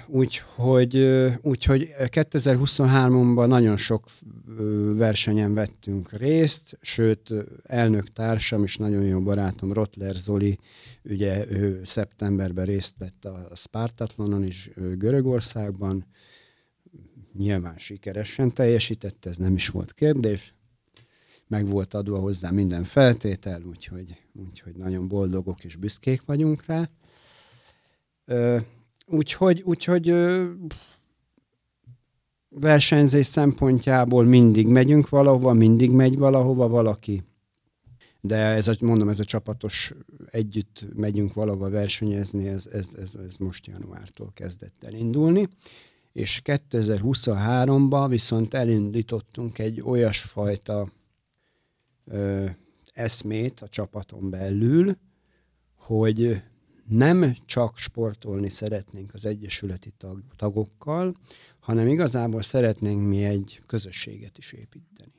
Úgyhogy, 0.06 0.96
úgyhogy 1.42 1.94
2023-ban 1.98 3.46
nagyon 3.46 3.76
sok 3.76 4.10
versenyen 4.96 5.54
vettünk 5.54 6.12
részt, 6.12 6.78
sőt, 6.80 7.32
elnök 7.62 8.12
társam 8.12 8.62
és 8.62 8.76
nagyon 8.76 9.02
jó 9.02 9.20
barátom 9.20 9.72
Rotler 9.72 10.14
Zoli, 10.14 10.58
ugye 11.04 11.50
ő 11.50 11.80
szeptemberben 11.84 12.64
részt 12.64 12.96
vett 12.98 13.24
a 13.24 13.50
Spartatlonon 13.54 14.44
is 14.44 14.70
Görögországban, 14.96 16.06
nyilván 17.38 17.78
sikeresen 17.78 18.52
teljesítette, 18.52 19.30
ez 19.30 19.36
nem 19.36 19.54
is 19.54 19.68
volt 19.68 19.92
kérdés, 19.92 20.54
meg 21.46 21.66
volt 21.66 21.94
adva 21.94 22.18
hozzá 22.18 22.50
minden 22.50 22.84
feltétel, 22.84 23.62
úgyhogy, 23.62 24.16
úgyhogy 24.32 24.76
nagyon 24.76 25.08
boldogok 25.08 25.64
és 25.64 25.76
büszkék 25.76 26.22
vagyunk 26.26 26.64
rá. 26.66 26.90
Úgyhogy, 29.10 29.62
úgyhogy 29.62 30.14
versenyzés 32.48 33.26
szempontjából 33.26 34.24
mindig 34.24 34.66
megyünk 34.66 35.08
valahova, 35.08 35.52
mindig 35.52 35.90
megy 35.90 36.18
valahova 36.18 36.68
valaki. 36.68 37.22
De 38.20 38.36
ez 38.36 38.68
a, 38.68 38.74
mondom, 38.80 39.08
ez 39.08 39.20
a 39.20 39.24
csapatos 39.24 39.92
együtt 40.30 40.84
megyünk 40.94 41.34
valahova 41.34 41.68
versenyezni, 41.68 42.48
ez, 42.48 42.66
ez, 42.66 42.90
ez, 42.98 43.14
ez 43.14 43.36
most 43.36 43.66
januártól 43.66 44.30
kezdett 44.34 44.84
elindulni. 44.84 45.48
És 46.12 46.40
2023-ban 46.44 48.06
viszont 48.08 48.54
elindítottunk 48.54 49.58
egy 49.58 49.80
olyasfajta 49.80 50.88
ö, 52.04 52.46
eszmét 52.92 53.60
a 53.60 53.68
csapaton 53.68 54.30
belül, 54.30 54.96
hogy 55.74 56.42
nem 56.90 57.36
csak 57.46 57.78
sportolni 57.78 58.50
szeretnénk 58.50 59.14
az 59.14 59.26
egyesületi 59.26 59.92
tag, 59.98 60.22
tagokkal, 60.36 61.14
hanem 61.60 61.86
igazából 61.86 62.42
szeretnénk 62.42 63.08
mi 63.08 63.24
egy 63.24 63.60
közösséget 63.66 64.38
is 64.38 64.52
építeni. 64.52 65.12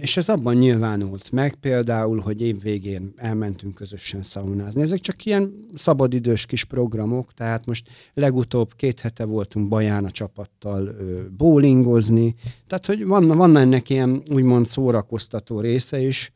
És 0.00 0.16
ez 0.16 0.28
abban 0.28 0.54
nyilvánult 0.54 1.32
meg, 1.32 1.54
például, 1.54 2.20
hogy 2.20 2.42
évvégén 2.42 3.12
elmentünk 3.16 3.74
közösen 3.74 4.22
szaunázni. 4.22 4.82
Ezek 4.82 5.00
csak 5.00 5.24
ilyen 5.24 5.54
szabadidős 5.74 6.46
kis 6.46 6.64
programok, 6.64 7.34
tehát 7.34 7.66
most 7.66 7.88
legutóbb 8.14 8.74
két 8.76 9.00
hete 9.00 9.24
voltunk 9.24 9.68
Baján 9.68 10.04
a 10.04 10.10
csapattal 10.10 10.96
bowlingozni, 11.36 12.34
tehát 12.66 12.86
hogy 12.86 13.06
van, 13.06 13.26
van 13.26 13.56
ennek 13.56 13.90
ilyen 13.90 14.22
úgymond 14.30 14.66
szórakoztató 14.66 15.60
része 15.60 16.00
is, 16.00 16.32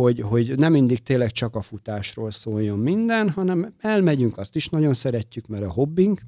hogy, 0.00 0.20
hogy 0.20 0.58
nem 0.58 0.72
mindig 0.72 1.02
tényleg 1.02 1.32
csak 1.32 1.54
a 1.54 1.62
futásról 1.62 2.30
szóljon 2.30 2.78
minden, 2.78 3.30
hanem 3.30 3.74
elmegyünk, 3.78 4.38
azt 4.38 4.56
is 4.56 4.68
nagyon 4.68 4.94
szeretjük, 4.94 5.46
mert 5.46 5.64
a 5.64 5.72
hobbink, 5.72 6.22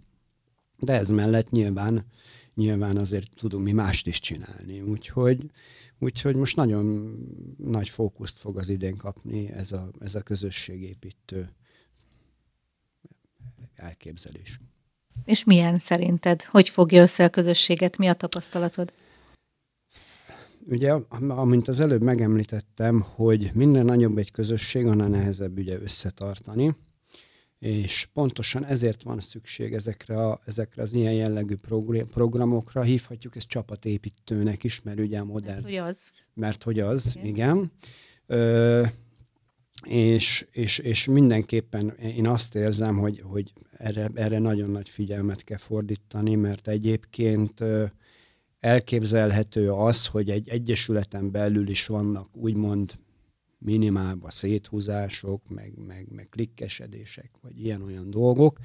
de 0.79 0.93
ez 0.93 1.09
mellett 1.09 1.51
nyilván, 1.51 2.07
nyilván 2.55 2.97
azért 2.97 3.31
tudunk 3.35 3.65
mi 3.65 3.73
mást 3.73 4.07
is 4.07 4.21
csinálni. 4.21 4.81
Úgyhogy, 4.81 5.51
úgyhogy 5.99 6.37
most 6.37 6.57
nagyon 6.57 7.17
nagy 7.59 7.89
fókuszt 7.89 8.39
fog 8.39 8.59
az 8.59 8.69
idén 8.69 8.97
kapni 8.97 9.51
ez 9.51 9.73
a, 9.73 9.91
ez 10.01 10.15
a 10.15 10.23
közösségépítő 10.23 11.53
elképzelés. 13.75 14.61
És 15.25 15.45
milyen 15.45 15.79
szerinted? 15.79 16.43
Hogy 16.43 16.69
fogja 16.69 17.03
össze 17.03 17.25
a 17.25 17.29
közösséget? 17.29 17.97
Mi 17.97 18.09
a 18.09 18.15
tapasztalatod? 18.15 18.93
Ugye, 20.67 20.93
amint 21.29 21.69
az 21.69 21.81
előbb 21.81 22.03
megemlítettem, 22.03 23.01
hogy 23.01 23.51
minden 23.55 23.85
nagyobb 23.85 24.19
egy 24.19 24.31
közösség, 24.31 24.87
annál 24.87 25.09
nehezebb 25.09 25.59
ugye 25.59 25.81
összetartani, 25.81 26.75
és 27.59 28.09
pontosan 28.13 28.65
ezért 28.65 29.03
van 29.03 29.21
szükség 29.21 29.73
ezekre, 29.73 30.27
a, 30.27 30.41
ezekre 30.45 30.83
az 30.83 30.93
ilyen 30.93 31.13
jellegű 31.13 31.55
programokra, 32.13 32.83
hívhatjuk 32.83 33.37
ezt 33.37 33.49
csapatépítőnek 33.49 34.65
is, 34.65 34.83
mert 34.83 35.01
ugye 35.01 35.19
a 35.19 35.25
modern... 35.25 35.63
Mert 35.63 35.65
hogy 35.65 35.77
az. 35.77 36.11
Mert 36.35 36.63
hogy 36.63 36.81
az, 36.81 37.17
igen. 37.17 37.27
igen. 37.27 37.73
Ö, 38.27 38.87
és, 39.87 40.47
és, 40.51 40.79
és 40.79 41.07
mindenképpen 41.07 41.89
én 41.91 42.27
azt 42.27 42.55
érzem, 42.55 42.99
hogy, 42.99 43.21
hogy 43.25 43.53
erre, 43.77 44.11
erre 44.15 44.39
nagyon 44.39 44.71
nagy 44.71 44.89
figyelmet 44.89 45.45
kell 45.45 45.59
fordítani, 45.59 46.35
mert 46.35 46.69
egyébként 46.69 47.65
elképzelhető 48.63 49.73
az, 49.73 50.07
hogy 50.07 50.31
egy 50.31 50.49
egyesületen 50.49 51.31
belül 51.31 51.69
is 51.69 51.87
vannak 51.87 52.29
úgymond 52.37 52.99
minimálban 53.59 54.31
széthúzások, 54.31 55.49
meg, 55.49 55.73
meg, 55.87 56.07
meg 56.11 56.29
klikkesedések, 56.31 57.31
vagy 57.41 57.61
ilyen-olyan 57.65 58.11
dolgok, 58.11 58.59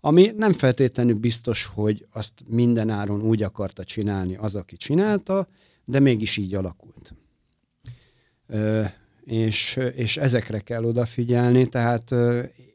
ami 0.00 0.32
nem 0.36 0.52
feltétlenül 0.52 1.14
biztos, 1.14 1.64
hogy 1.66 2.06
azt 2.10 2.32
minden 2.46 2.90
áron 2.90 3.22
úgy 3.22 3.42
akarta 3.42 3.84
csinálni 3.84 4.36
az, 4.36 4.54
aki 4.54 4.76
csinálta, 4.76 5.48
de 5.84 5.98
mégis 5.98 6.36
így 6.36 6.54
alakult. 6.54 7.14
És, 9.24 9.78
és 9.94 10.16
ezekre 10.16 10.60
kell 10.60 10.84
odafigyelni, 10.84 11.68
tehát 11.68 12.14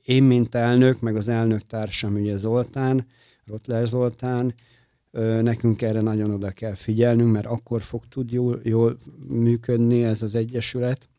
én, 0.03 0.23
mint 0.23 0.55
elnök, 0.55 0.99
meg 0.99 1.15
az 1.15 1.27
elnök 1.27 1.65
társam, 1.67 2.13
ugye 2.13 2.37
Zoltán, 2.37 3.07
Rotler 3.45 3.87
Zoltán, 3.87 4.53
nekünk 5.41 5.81
erre 5.81 6.01
nagyon 6.01 6.31
oda 6.31 6.51
kell 6.51 6.73
figyelnünk, 6.73 7.31
mert 7.31 7.45
akkor 7.45 7.81
fog 7.81 8.07
tud 8.09 8.31
jól, 8.31 8.59
jól 8.63 8.97
működni 9.27 10.03
ez 10.03 10.21
az 10.21 10.35
egyesület, 10.35 11.09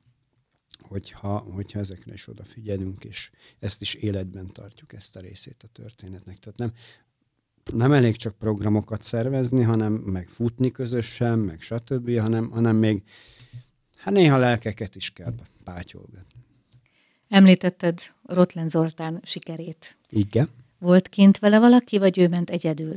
hogyha, 0.80 1.38
hogyha 1.38 1.78
ezekre 1.78 2.12
is 2.12 2.28
odafigyelünk, 2.28 3.04
és 3.04 3.30
ezt 3.58 3.80
is 3.80 3.94
életben 3.94 4.46
tartjuk, 4.52 4.92
ezt 4.92 5.16
a 5.16 5.20
részét 5.20 5.62
a 5.62 5.68
történetnek. 5.72 6.38
Tehát 6.38 6.58
nem, 6.58 6.72
nem 7.72 7.92
elég 7.92 8.16
csak 8.16 8.38
programokat 8.38 9.02
szervezni, 9.02 9.62
hanem 9.62 9.92
meg 9.92 10.28
futni 10.28 10.70
közösen, 10.70 11.38
meg 11.38 11.60
stb., 11.60 12.18
hanem, 12.18 12.50
hanem 12.50 12.76
még 12.76 13.02
Hát 14.04 14.14
néha 14.14 14.36
lelkeket 14.36 14.96
is 14.96 15.10
kell 15.10 15.34
pátyolgatni. 15.64 16.40
Említetted 17.28 18.00
Rotlen 18.22 18.68
Zoltán 18.68 19.20
sikerét. 19.22 19.96
Igen. 20.08 20.48
Volt 20.78 21.08
kint 21.08 21.38
vele 21.38 21.58
valaki, 21.58 21.98
vagy 21.98 22.18
ő 22.18 22.28
ment 22.28 22.50
egyedül? 22.50 22.96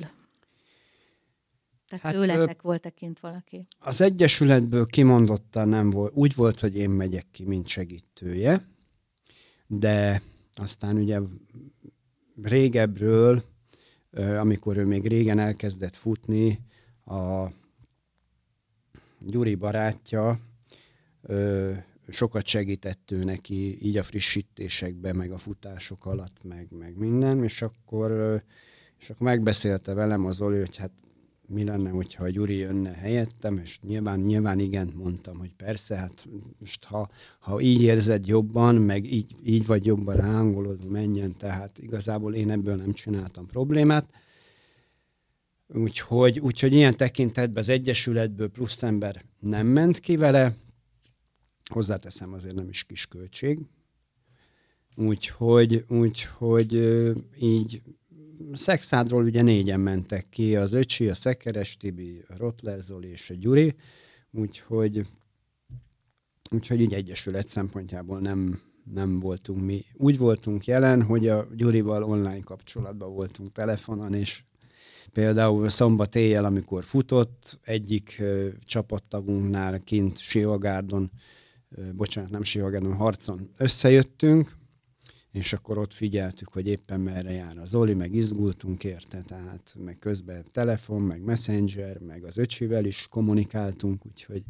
Tehát 1.87 2.03
hát, 2.05 2.13
tőletek 2.13 2.61
volt-e 2.61 2.89
kint 2.89 3.19
valaki? 3.19 3.67
Az 3.79 4.01
Egyesületből 4.01 4.85
kimondottan 4.85 5.69
nem 5.69 5.89
volt. 5.89 6.15
Úgy 6.15 6.35
volt, 6.35 6.59
hogy 6.59 6.77
én 6.77 6.89
megyek 6.89 7.25
ki, 7.31 7.43
mint 7.43 7.67
segítője, 7.67 8.67
de 9.67 10.21
aztán 10.53 10.97
ugye 10.97 11.19
régebről, 12.41 13.43
amikor 14.39 14.77
ő 14.77 14.85
még 14.85 15.07
régen 15.07 15.39
elkezdett 15.39 15.95
futni, 15.95 16.59
a 17.05 17.51
Gyuri 19.19 19.55
barátja, 19.55 20.39
sokat 22.09 22.45
segített 22.45 23.11
ő 23.11 23.23
neki 23.23 23.85
így 23.85 23.97
a 23.97 24.03
frissítésekben, 24.03 25.15
meg 25.15 25.31
a 25.31 25.37
futások 25.37 26.05
alatt, 26.05 26.43
meg, 26.43 26.67
meg 26.71 26.97
minden, 26.97 27.43
és 27.43 27.61
akkor, 27.61 28.41
és 28.99 29.09
akkor 29.09 29.27
megbeszélte 29.27 29.93
velem 29.93 30.25
az 30.25 30.41
Oli, 30.41 30.57
hogy 30.57 30.77
hát 30.77 30.91
mi 31.47 31.63
lenne, 31.63 31.89
hogyha 31.89 32.23
a 32.23 32.29
Gyuri 32.29 32.55
jönne 32.55 32.91
helyettem, 32.91 33.57
és 33.57 33.79
nyilván, 33.81 34.19
nyilván 34.19 34.59
igent 34.59 34.95
mondtam, 34.95 35.37
hogy 35.37 35.51
persze, 35.57 35.95
hát 35.95 36.27
most 36.59 36.83
ha, 36.83 37.09
ha 37.39 37.61
így 37.61 37.81
érzed 37.81 38.27
jobban, 38.27 38.75
meg 38.75 39.13
így, 39.13 39.35
így 39.43 39.65
vagy 39.65 39.85
jobban 39.85 40.15
rángolod, 40.15 40.85
menjen, 40.85 41.37
tehát 41.37 41.77
igazából 41.77 42.33
én 42.33 42.51
ebből 42.51 42.75
nem 42.75 42.93
csináltam 42.93 43.45
problémát. 43.45 44.09
Úgyhogy, 45.67 46.39
úgyhogy 46.39 46.73
ilyen 46.73 46.93
tekintetben 46.93 47.63
az 47.63 47.69
Egyesületből 47.69 48.49
plusz 48.49 48.83
ember 48.83 49.25
nem 49.39 49.67
ment 49.67 49.99
ki 49.99 50.17
vele, 50.17 50.55
Hozzáteszem, 51.67 52.33
azért 52.33 52.55
nem 52.55 52.69
is 52.69 52.83
kis 52.83 53.05
költség. 53.05 53.59
Úgyhogy, 54.95 55.85
úgyhogy 55.87 56.73
így 57.39 57.81
Szexádról 58.53 59.23
ugye 59.23 59.41
négyen 59.41 59.79
mentek 59.79 60.29
ki, 60.29 60.55
az 60.55 60.73
Öcsi, 60.73 61.09
a 61.09 61.15
Szekeres 61.15 61.77
Tibi, 61.77 62.23
a 62.27 62.37
Rotler 62.37 62.81
Zoli 62.81 63.07
és 63.07 63.29
a 63.29 63.33
Gyuri, 63.33 63.75
úgyhogy, 64.31 65.07
úgyhogy 66.51 66.81
így 66.81 66.93
egyesület 66.93 67.47
szempontjából 67.47 68.19
nem, 68.19 68.59
nem 68.93 69.19
voltunk 69.19 69.65
mi. 69.65 69.85
Úgy 69.93 70.17
voltunk 70.17 70.65
jelen, 70.65 71.03
hogy 71.03 71.27
a 71.27 71.47
Gyurival 71.55 72.03
online 72.03 72.39
kapcsolatban 72.39 73.13
voltunk 73.13 73.51
telefonon, 73.51 74.13
és 74.13 74.43
például 75.11 75.69
szombat 75.69 76.15
éjjel, 76.15 76.45
amikor 76.45 76.83
futott, 76.83 77.59
egyik 77.63 78.17
uh, 78.19 78.47
csapattagunknál 78.65 79.79
kint 79.79 80.17
Siogárdon 80.17 81.11
bocsánat, 81.93 82.29
nem 82.29 82.43
Sivagedon, 82.43 82.93
harcon 82.93 83.49
összejöttünk, 83.57 84.55
és 85.37 85.53
akkor 85.53 85.77
ott 85.77 85.93
figyeltük, 85.93 86.49
hogy 86.53 86.67
éppen 86.67 86.99
merre 86.99 87.31
jár 87.31 87.57
az 87.57 87.69
Zoli, 87.69 87.93
meg 87.93 88.13
izgultunk 88.13 88.83
érte, 88.83 89.23
tehát 89.27 89.75
meg 89.85 89.97
közben 89.99 90.43
telefon, 90.51 91.01
meg 91.01 91.21
messenger, 91.21 91.99
meg 91.99 92.23
az 92.23 92.37
öcsivel 92.37 92.85
is 92.85 93.07
kommunikáltunk, 93.09 94.05
úgyhogy 94.05 94.43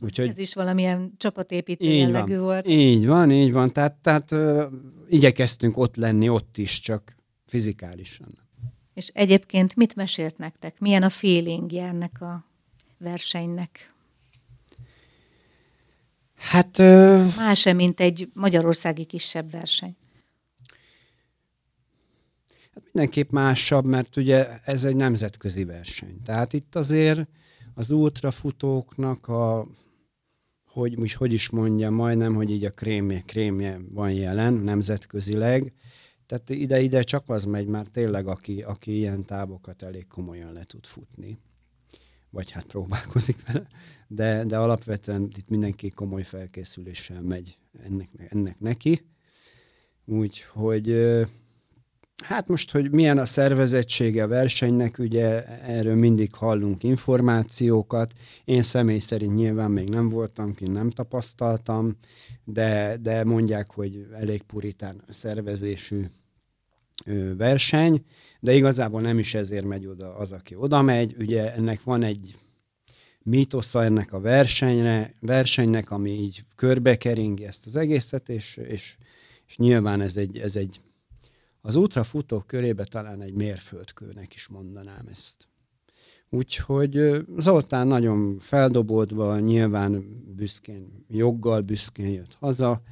Úgyhogy, 0.00 0.28
Ez 0.28 0.38
is 0.38 0.54
valamilyen 0.54 1.12
csapatépítő 1.16 1.84
jellegű 1.84 2.36
van, 2.36 2.44
volt. 2.44 2.68
Így 2.68 3.06
van, 3.06 3.30
így 3.30 3.52
van. 3.52 3.72
Tehát, 3.72 3.94
tehát 3.94 4.30
uh, 4.30 4.62
igyekeztünk 5.08 5.76
ott 5.76 5.96
lenni, 5.96 6.28
ott 6.28 6.58
is, 6.58 6.80
csak 6.80 7.16
fizikálisan. 7.46 8.38
És 8.94 9.08
egyébként 9.12 9.76
mit 9.76 9.94
mesélt 9.94 10.38
nektek? 10.38 10.78
Milyen 10.78 11.02
a 11.02 11.08
feelingje 11.08 11.86
ennek 11.86 12.20
a 12.20 12.44
versenynek? 12.98 13.94
Hát... 16.34 16.78
Más-e, 17.36 17.72
mint 17.72 18.00
egy 18.00 18.28
magyarországi 18.32 19.04
kisebb 19.04 19.50
verseny? 19.50 19.96
Hát 22.74 22.84
mindenképp 22.92 23.30
másabb, 23.30 23.84
mert 23.84 24.16
ugye 24.16 24.60
ez 24.64 24.84
egy 24.84 24.96
nemzetközi 24.96 25.64
verseny. 25.64 26.22
Tehát 26.24 26.52
itt 26.52 26.74
azért 26.74 27.28
az 27.74 27.90
ultrafutóknak 27.90 29.28
a, 29.28 29.66
hogy, 30.64 30.98
most 30.98 31.16
hogy 31.16 31.32
is 31.32 31.50
mondja, 31.50 31.90
majdnem, 31.90 32.34
hogy 32.34 32.50
így 32.50 32.64
a 32.64 32.70
krémje, 32.70 33.20
krémje 33.20 33.80
van 33.90 34.12
jelen 34.12 34.54
nemzetközileg. 34.54 35.72
Tehát 36.26 36.50
ide-ide 36.50 37.02
csak 37.02 37.22
az 37.26 37.44
megy 37.44 37.66
már 37.66 37.86
tényleg, 37.86 38.26
aki, 38.26 38.62
aki 38.62 38.96
ilyen 38.96 39.24
távokat 39.24 39.82
elég 39.82 40.06
komolyan 40.06 40.52
le 40.52 40.64
tud 40.64 40.86
futni 40.86 41.38
vagy 42.34 42.50
hát 42.50 42.64
próbálkozik 42.64 43.46
vele, 43.46 43.66
de, 44.08 44.44
de 44.44 44.56
alapvetően 44.58 45.30
itt 45.36 45.48
mindenki 45.48 45.88
komoly 45.88 46.22
felkészüléssel 46.22 47.20
megy 47.20 47.58
ennek, 47.84 48.08
ennek 48.28 48.60
neki. 48.60 49.00
Úgyhogy 50.04 50.88
hát 52.22 52.48
most, 52.48 52.70
hogy 52.70 52.90
milyen 52.90 53.18
a 53.18 53.24
szervezettsége 53.24 54.22
a 54.22 54.28
versenynek, 54.28 54.98
ugye 54.98 55.44
erről 55.62 55.94
mindig 55.94 56.34
hallunk 56.34 56.82
információkat. 56.82 58.12
Én 58.44 58.62
személy 58.62 58.98
szerint 58.98 59.34
nyilván 59.34 59.70
még 59.70 59.88
nem 59.88 60.08
voltam 60.08 60.54
ki, 60.54 60.66
nem 60.66 60.90
tapasztaltam, 60.90 61.96
de, 62.44 62.96
de 63.02 63.24
mondják, 63.24 63.70
hogy 63.70 64.06
elég 64.12 64.42
puritán 64.42 65.04
szervezésű 65.08 66.04
verseny, 67.36 68.04
de 68.40 68.54
igazából 68.54 69.00
nem 69.00 69.18
is 69.18 69.34
ezért 69.34 69.64
megy 69.64 69.86
oda 69.86 70.16
az, 70.16 70.32
aki 70.32 70.54
oda 70.54 70.82
megy. 70.82 71.14
Ugye 71.18 71.54
ennek 71.54 71.82
van 71.82 72.02
egy 72.02 72.36
mítosza 73.22 73.84
ennek 73.84 74.12
a 74.12 74.20
versenyre, 74.20 75.14
versenynek, 75.20 75.90
ami 75.90 76.10
így 76.10 76.44
körbekeringi 76.56 77.44
ezt 77.44 77.66
az 77.66 77.76
egészet, 77.76 78.28
és, 78.28 78.56
és, 78.56 78.96
és 79.46 79.56
nyilván 79.56 80.00
ez 80.00 80.16
egy, 80.16 80.38
ez 80.38 80.56
egy 80.56 80.80
az 81.66 81.76
ultrafutók 81.76 82.46
körébe 82.46 82.84
talán 82.84 83.22
egy 83.22 83.34
mérföldkőnek 83.34 84.34
is 84.34 84.48
mondanám 84.48 85.06
ezt. 85.10 85.48
Úgyhogy 86.28 87.24
Zoltán 87.38 87.86
nagyon 87.86 88.38
feldobódva, 88.38 89.38
nyilván 89.38 90.22
büszkén, 90.36 91.04
joggal 91.08 91.60
büszkén 91.60 92.08
jött 92.08 92.36
haza, 92.40 92.82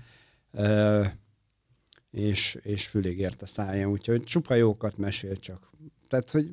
és, 2.11 2.59
és 2.63 2.87
fülig 2.87 3.19
ért 3.19 3.43
a 3.43 3.47
szája, 3.47 3.91
úgyhogy 3.91 4.25
csupa 4.25 4.55
jókat 4.55 4.97
mesél 4.97 5.37
csak. 5.37 5.71
Tehát, 6.09 6.31
hogy 6.31 6.47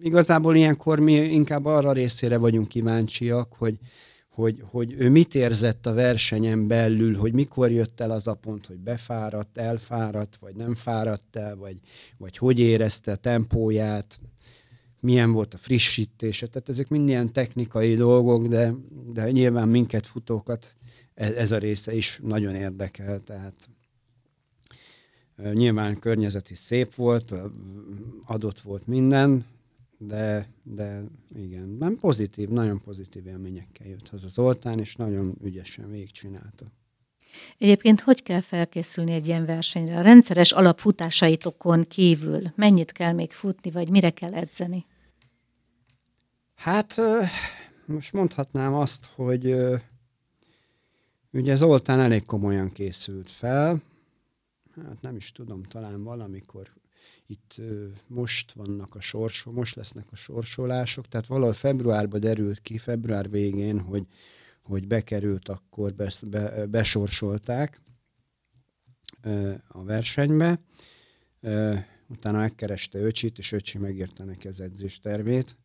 igazából 0.00 0.56
ilyenkor 0.56 1.00
mi 1.00 1.12
inkább 1.12 1.64
arra 1.64 1.92
részére 1.92 2.36
vagyunk 2.36 2.68
kíváncsiak, 2.68 3.52
hogy, 3.52 3.78
hogy, 4.34 4.62
hogy 4.70 4.94
ő 4.98 5.10
mit 5.10 5.34
érzett 5.34 5.86
a 5.86 5.92
versenyen 5.92 6.66
belül, 6.66 7.16
hogy 7.16 7.32
mikor 7.32 7.70
jött 7.70 8.00
el 8.00 8.10
az 8.10 8.26
a 8.26 8.34
pont, 8.34 8.66
hogy 8.66 8.78
befáradt, 8.78 9.58
elfáradt, 9.58 10.36
vagy 10.36 10.54
nem 10.54 10.74
fáradt 10.74 11.36
el, 11.36 11.56
vagy, 11.56 11.76
vagy 12.16 12.36
hogy 12.36 12.58
érezte 12.58 13.12
a 13.12 13.16
tempóját. 13.16 14.18
milyen 15.00 15.32
volt 15.32 15.54
a 15.54 15.58
frissítése. 15.58 16.46
Tehát 16.46 16.68
ezek 16.68 16.88
mind 16.88 17.08
ilyen 17.08 17.32
technikai 17.32 17.94
dolgok, 17.94 18.46
de, 18.46 18.74
de 19.12 19.30
nyilván 19.30 19.68
minket 19.68 20.06
futókat 20.06 20.74
ez, 21.14 21.34
ez 21.34 21.52
a 21.52 21.58
része 21.58 21.94
is 21.94 22.20
nagyon 22.22 22.54
érdekel. 22.54 23.20
Tehát 23.20 23.68
nyilván 25.52 25.98
környezeti 25.98 26.54
szép 26.54 26.94
volt, 26.94 27.34
adott 28.24 28.60
volt 28.60 28.86
minden, 28.86 29.44
de, 30.06 30.48
de 30.62 31.02
igen, 31.34 31.68
nem 31.68 31.96
pozitív, 31.96 32.48
nagyon 32.48 32.80
pozitív 32.80 33.26
élményekkel 33.26 33.86
jött 33.86 34.08
haza 34.08 34.28
Zoltán, 34.28 34.78
és 34.78 34.96
nagyon 34.96 35.34
ügyesen 35.42 35.90
végigcsinálta. 35.90 36.66
Egyébként 37.58 38.00
hogy 38.00 38.22
kell 38.22 38.40
felkészülni 38.40 39.12
egy 39.12 39.26
ilyen 39.26 39.44
versenyre? 39.44 39.98
A 39.98 40.00
rendszeres 40.00 40.52
alapfutásaitokon 40.52 41.82
kívül 41.82 42.42
mennyit 42.54 42.92
kell 42.92 43.12
még 43.12 43.32
futni, 43.32 43.70
vagy 43.70 43.88
mire 43.88 44.10
kell 44.10 44.34
edzeni? 44.34 44.86
Hát 46.54 46.96
most 47.86 48.12
mondhatnám 48.12 48.74
azt, 48.74 49.04
hogy 49.14 49.56
ugye 51.30 51.56
Zoltán 51.56 52.00
elég 52.00 52.24
komolyan 52.24 52.72
készült 52.72 53.30
fel, 53.30 53.82
hát 54.86 55.00
nem 55.00 55.16
is 55.16 55.32
tudom, 55.32 55.62
talán 55.62 56.02
valamikor 56.02 56.70
itt 57.32 57.60
most 58.06 58.52
vannak 58.52 58.94
a 58.94 59.00
sorsó, 59.00 59.52
most 59.52 59.76
lesznek 59.76 60.06
a 60.10 60.16
sorsolások, 60.16 61.08
tehát 61.08 61.26
valahol 61.26 61.52
februárban 61.52 62.20
derült 62.20 62.60
ki, 62.60 62.78
február 62.78 63.30
végén, 63.30 63.80
hogy, 63.80 64.06
hogy 64.62 64.86
bekerült, 64.86 65.48
akkor 65.48 65.94
be, 65.94 66.12
be, 66.30 66.66
besorsolták 66.66 67.80
a 69.68 69.84
versenybe. 69.84 70.60
Utána 72.08 72.38
megkereste 72.38 72.98
Öcsit, 72.98 73.38
és 73.38 73.52
Öcsi 73.52 73.78
megírta 73.78 74.24
neki 74.24 74.48
az 74.48 74.60
edzéstervét, 74.60 75.56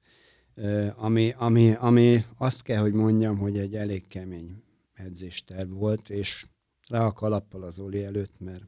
ami, 0.96 1.34
ami, 1.38 1.74
ami 1.74 2.24
azt 2.38 2.62
kell, 2.62 2.82
hogy 2.82 2.94
mondjam, 2.94 3.38
hogy 3.38 3.58
egy 3.58 3.76
elég 3.76 4.08
kemény 4.08 4.64
edzésterv 4.94 5.72
volt, 5.72 6.10
és 6.10 6.46
le 6.88 7.00
a 7.00 7.12
kalappal 7.12 7.64
az 7.64 7.80
Oli 7.80 8.04
előtt, 8.04 8.40
mert 8.40 8.64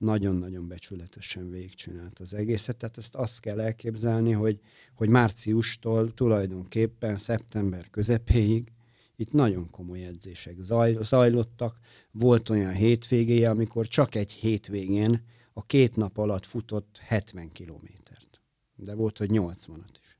nagyon-nagyon 0.00 0.68
becsületesen 0.68 1.50
végigcsinált 1.50 2.18
az 2.18 2.34
egészet. 2.34 2.76
Tehát 2.76 2.96
ezt 2.96 3.14
azt 3.14 3.40
kell 3.40 3.60
elképzelni, 3.60 4.32
hogy, 4.32 4.60
hogy 4.94 5.08
márciustól 5.08 6.14
tulajdonképpen 6.14 7.18
szeptember 7.18 7.90
közepéig 7.90 8.72
itt 9.20 9.32
nagyon 9.32 9.70
komoly 9.70 10.04
edzések 10.04 10.56
zajlottak. 11.00 11.78
Volt 12.10 12.48
olyan 12.48 12.72
hétvégéje, 12.72 13.50
amikor 13.50 13.86
csak 13.86 14.14
egy 14.14 14.32
hétvégén 14.32 15.24
a 15.52 15.62
két 15.62 15.96
nap 15.96 16.18
alatt 16.18 16.46
futott 16.46 16.98
70 16.98 17.52
kilométert. 17.52 18.40
De 18.76 18.94
volt, 18.94 19.18
hogy 19.18 19.30
80-at 19.32 19.94
is. 20.02 20.18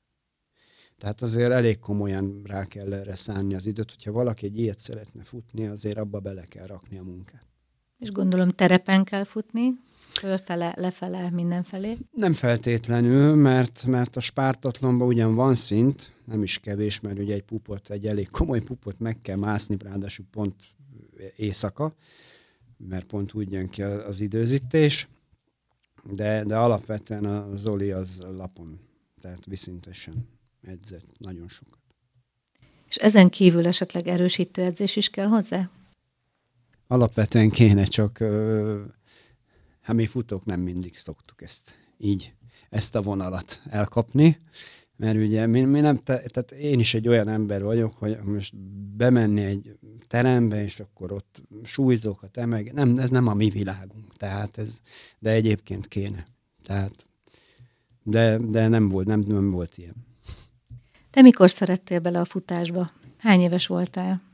Tehát 0.98 1.22
azért 1.22 1.50
elég 1.50 1.78
komolyan 1.78 2.42
rá 2.44 2.64
kell 2.64 2.92
erre 2.92 3.16
szánni 3.16 3.54
az 3.54 3.66
időt, 3.66 3.90
hogyha 3.90 4.12
valaki 4.12 4.46
egy 4.46 4.58
ilyet 4.58 4.78
szeretne 4.78 5.24
futni, 5.24 5.66
azért 5.66 5.98
abba 5.98 6.20
bele 6.20 6.44
kell 6.44 6.66
rakni 6.66 6.98
a 6.98 7.02
munkát. 7.02 7.49
És 8.00 8.10
gondolom 8.10 8.50
terepen 8.50 9.04
kell 9.04 9.24
futni, 9.24 9.78
fölfele, 10.12 10.74
lefele, 10.76 11.30
mindenfelé? 11.30 11.96
Nem 12.12 12.32
feltétlenül, 12.32 13.34
mert, 13.34 13.84
mert 13.84 14.16
a 14.16 14.20
spártatlonban 14.20 15.08
ugyan 15.08 15.34
van 15.34 15.54
szint, 15.54 16.10
nem 16.24 16.42
is 16.42 16.58
kevés, 16.58 17.00
mert 17.00 17.18
ugye 17.18 17.34
egy 17.34 17.42
pupot, 17.42 17.90
egy 17.90 18.06
elég 18.06 18.30
komoly 18.30 18.60
pupot 18.60 18.98
meg 18.98 19.18
kell 19.22 19.36
mászni, 19.36 19.76
ráadásul 19.78 20.24
pont 20.30 20.54
éjszaka, 21.36 21.94
mert 22.76 23.06
pont 23.06 23.34
úgy 23.34 23.52
jön 23.52 23.68
ki 23.68 23.82
az 23.82 24.20
időzítés, 24.20 25.08
de, 26.12 26.44
de 26.44 26.56
alapvetően 26.56 27.24
a 27.24 27.56
Zoli 27.56 27.90
az 27.90 28.22
lapon, 28.36 28.78
tehát 29.20 29.44
viszintesen 29.44 30.28
edzett 30.62 31.18
nagyon 31.18 31.48
sokat. 31.48 31.78
És 32.88 32.96
ezen 32.96 33.28
kívül 33.28 33.66
esetleg 33.66 34.06
erősítő 34.06 34.62
edzés 34.62 34.96
is 34.96 35.10
kell 35.10 35.26
hozzá? 35.26 35.70
Alapvetően 36.90 37.50
kéne, 37.50 37.84
csak 37.84 38.18
hát 39.80 39.96
mi 39.96 40.06
futók 40.06 40.44
nem 40.44 40.60
mindig 40.60 40.96
szoktuk 40.96 41.42
ezt 41.42 41.74
így, 41.98 42.34
ezt 42.70 42.94
a 42.94 43.02
vonalat 43.02 43.60
elkapni, 43.68 44.40
mert 44.96 45.16
ugye 45.16 45.46
mi, 45.46 45.60
mi 45.60 45.80
nem, 45.80 45.96
te, 45.96 46.18
tehát 46.18 46.52
én 46.52 46.78
is 46.78 46.94
egy 46.94 47.08
olyan 47.08 47.28
ember 47.28 47.62
vagyok, 47.62 47.94
hogy 47.94 48.18
most 48.24 48.56
bemenni 48.96 49.42
egy 49.42 49.78
terembe, 50.08 50.62
és 50.62 50.80
akkor 50.80 51.12
ott 51.12 51.42
súlyzókat 51.62 52.36
emeg, 52.36 52.72
nem, 52.72 52.98
ez 52.98 53.10
nem 53.10 53.26
a 53.26 53.34
mi 53.34 53.50
világunk, 53.50 54.16
tehát 54.16 54.58
ez, 54.58 54.80
de 55.18 55.30
egyébként 55.30 55.88
kéne. 55.88 56.26
Tehát, 56.62 57.06
de, 58.02 58.38
de 58.38 58.68
nem 58.68 58.88
volt, 58.88 59.06
nem, 59.06 59.20
nem 59.20 59.50
volt 59.50 59.78
ilyen. 59.78 59.94
Te 61.10 61.22
mikor 61.22 61.50
szerettél 61.50 62.00
bele 62.00 62.20
a 62.20 62.24
futásba? 62.24 62.90
Hány 63.16 63.40
éves 63.40 63.66
voltál? 63.66 64.29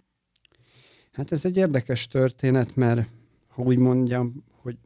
Hát 1.16 1.33
ez 1.33 1.44
egy 1.44 1.57
érdekes 1.57 2.07
történet, 2.07 2.76
mert 2.76 3.09
ha 3.48 3.62
úgy 3.62 3.79
mondjam, 3.79 4.44
hogy 4.50 4.79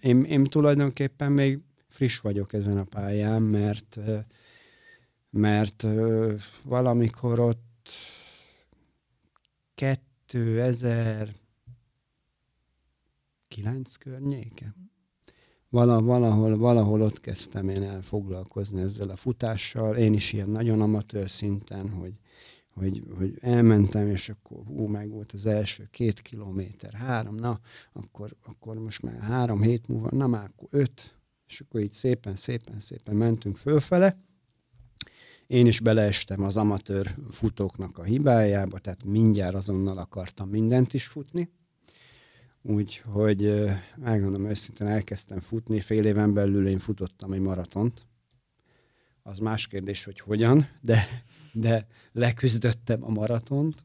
én, 0.00 0.24
én 0.24 0.44
tulajdonképpen 0.44 1.32
még 1.32 1.60
friss 1.88 2.18
vagyok 2.18 2.52
ezen 2.52 2.78
a 2.78 2.84
pályán, 2.84 3.42
mert, 3.42 3.98
mert 5.30 5.86
valamikor 6.64 7.38
ott 7.40 7.88
2009 9.74 11.36
környéke. 13.98 14.74
Vala, 15.68 16.02
valahol, 16.02 16.56
valahol 16.56 17.02
ott 17.02 17.20
kezdtem 17.20 17.68
én 17.68 17.82
el 17.82 18.02
foglalkozni 18.02 18.80
ezzel 18.80 19.08
a 19.08 19.16
futással. 19.16 19.96
Én 19.96 20.12
is 20.12 20.32
ilyen 20.32 20.50
nagyon 20.50 20.80
amatőr 20.80 21.30
szinten, 21.30 21.90
hogy 21.90 22.12
hogy, 22.74 23.02
hogy 23.18 23.38
elmentem, 23.40 24.08
és 24.08 24.28
akkor 24.28 24.64
hú, 24.66 24.86
meg 24.86 25.10
volt 25.10 25.32
az 25.32 25.46
első 25.46 25.88
két 25.90 26.20
kilométer, 26.20 26.92
három, 26.92 27.34
na, 27.34 27.60
akkor, 27.92 28.36
akkor 28.44 28.78
most 28.78 29.02
már 29.02 29.20
három 29.20 29.62
hét 29.62 29.88
múlva, 29.88 30.08
na 30.10 30.26
már 30.26 30.44
akkor 30.44 30.68
öt, 30.70 31.14
és 31.46 31.60
akkor 31.60 31.80
így 31.80 31.92
szépen, 31.92 32.36
szépen, 32.36 32.80
szépen 32.80 33.16
mentünk 33.16 33.56
fölfele. 33.56 34.18
Én 35.46 35.66
is 35.66 35.80
beleestem 35.80 36.42
az 36.42 36.56
amatőr 36.56 37.14
futóknak 37.30 37.98
a 37.98 38.02
hibájába, 38.02 38.78
tehát 38.78 39.04
mindjárt 39.04 39.54
azonnal 39.54 39.98
akartam 39.98 40.48
mindent 40.48 40.94
is 40.94 41.06
futni. 41.06 41.50
Úgyhogy 42.62 43.64
megmondom 43.96 44.48
őszintén, 44.48 44.86
elkezdtem 44.86 45.40
futni, 45.40 45.80
fél 45.80 46.04
éven 46.04 46.34
belül 46.34 46.68
én 46.68 46.78
futottam 46.78 47.32
egy 47.32 47.40
maratont. 47.40 48.06
Az 49.22 49.38
más 49.38 49.66
kérdés, 49.66 50.04
hogy 50.04 50.20
hogyan, 50.20 50.68
de 50.80 51.06
de 51.54 51.86
leküzdöttem 52.12 53.04
a 53.04 53.10
maratont. 53.10 53.84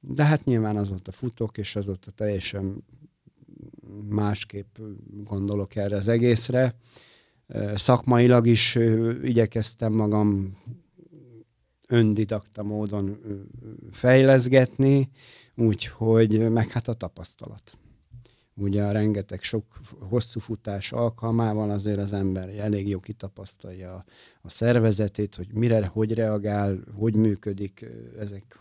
De 0.00 0.24
hát 0.24 0.44
nyilván 0.44 0.76
azóta 0.76 1.12
futok, 1.12 1.58
és 1.58 1.76
azóta 1.76 2.10
teljesen 2.10 2.84
másképp 4.08 4.78
gondolok 5.24 5.76
erre 5.76 5.96
az 5.96 6.08
egészre. 6.08 6.74
Szakmailag 7.74 8.46
is 8.46 8.74
igyekeztem 9.22 9.92
magam 9.92 10.56
öndidakta 11.88 12.62
módon 12.62 13.18
fejleszgetni, 13.90 15.10
úgyhogy 15.54 16.50
meg 16.50 16.68
hát 16.68 16.88
a 16.88 16.94
tapasztalat 16.94 17.78
ugye 18.58 18.84
a 18.84 18.92
rengeteg 18.92 19.42
sok 19.42 19.64
hosszú 20.00 20.40
futás 20.40 20.92
alkalmával 20.92 21.70
azért 21.70 21.98
az 21.98 22.12
ember 22.12 22.48
elég 22.48 22.88
jó 22.88 23.00
kitapasztalja 23.00 23.94
a, 23.94 24.04
a 24.42 24.50
szervezetét, 24.50 25.34
hogy 25.34 25.52
mire, 25.52 25.86
hogy 25.86 26.14
reagál, 26.14 26.78
hogy 26.94 27.16
működik 27.16 27.86
ezek. 28.18 28.58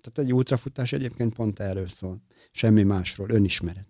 Tehát 0.00 0.18
egy 0.18 0.34
ultrafutás 0.34 0.92
egyébként 0.92 1.34
pont 1.34 1.60
erről 1.60 1.86
szól, 1.86 2.22
semmi 2.50 2.82
másról, 2.82 3.30
önismeret. 3.30 3.86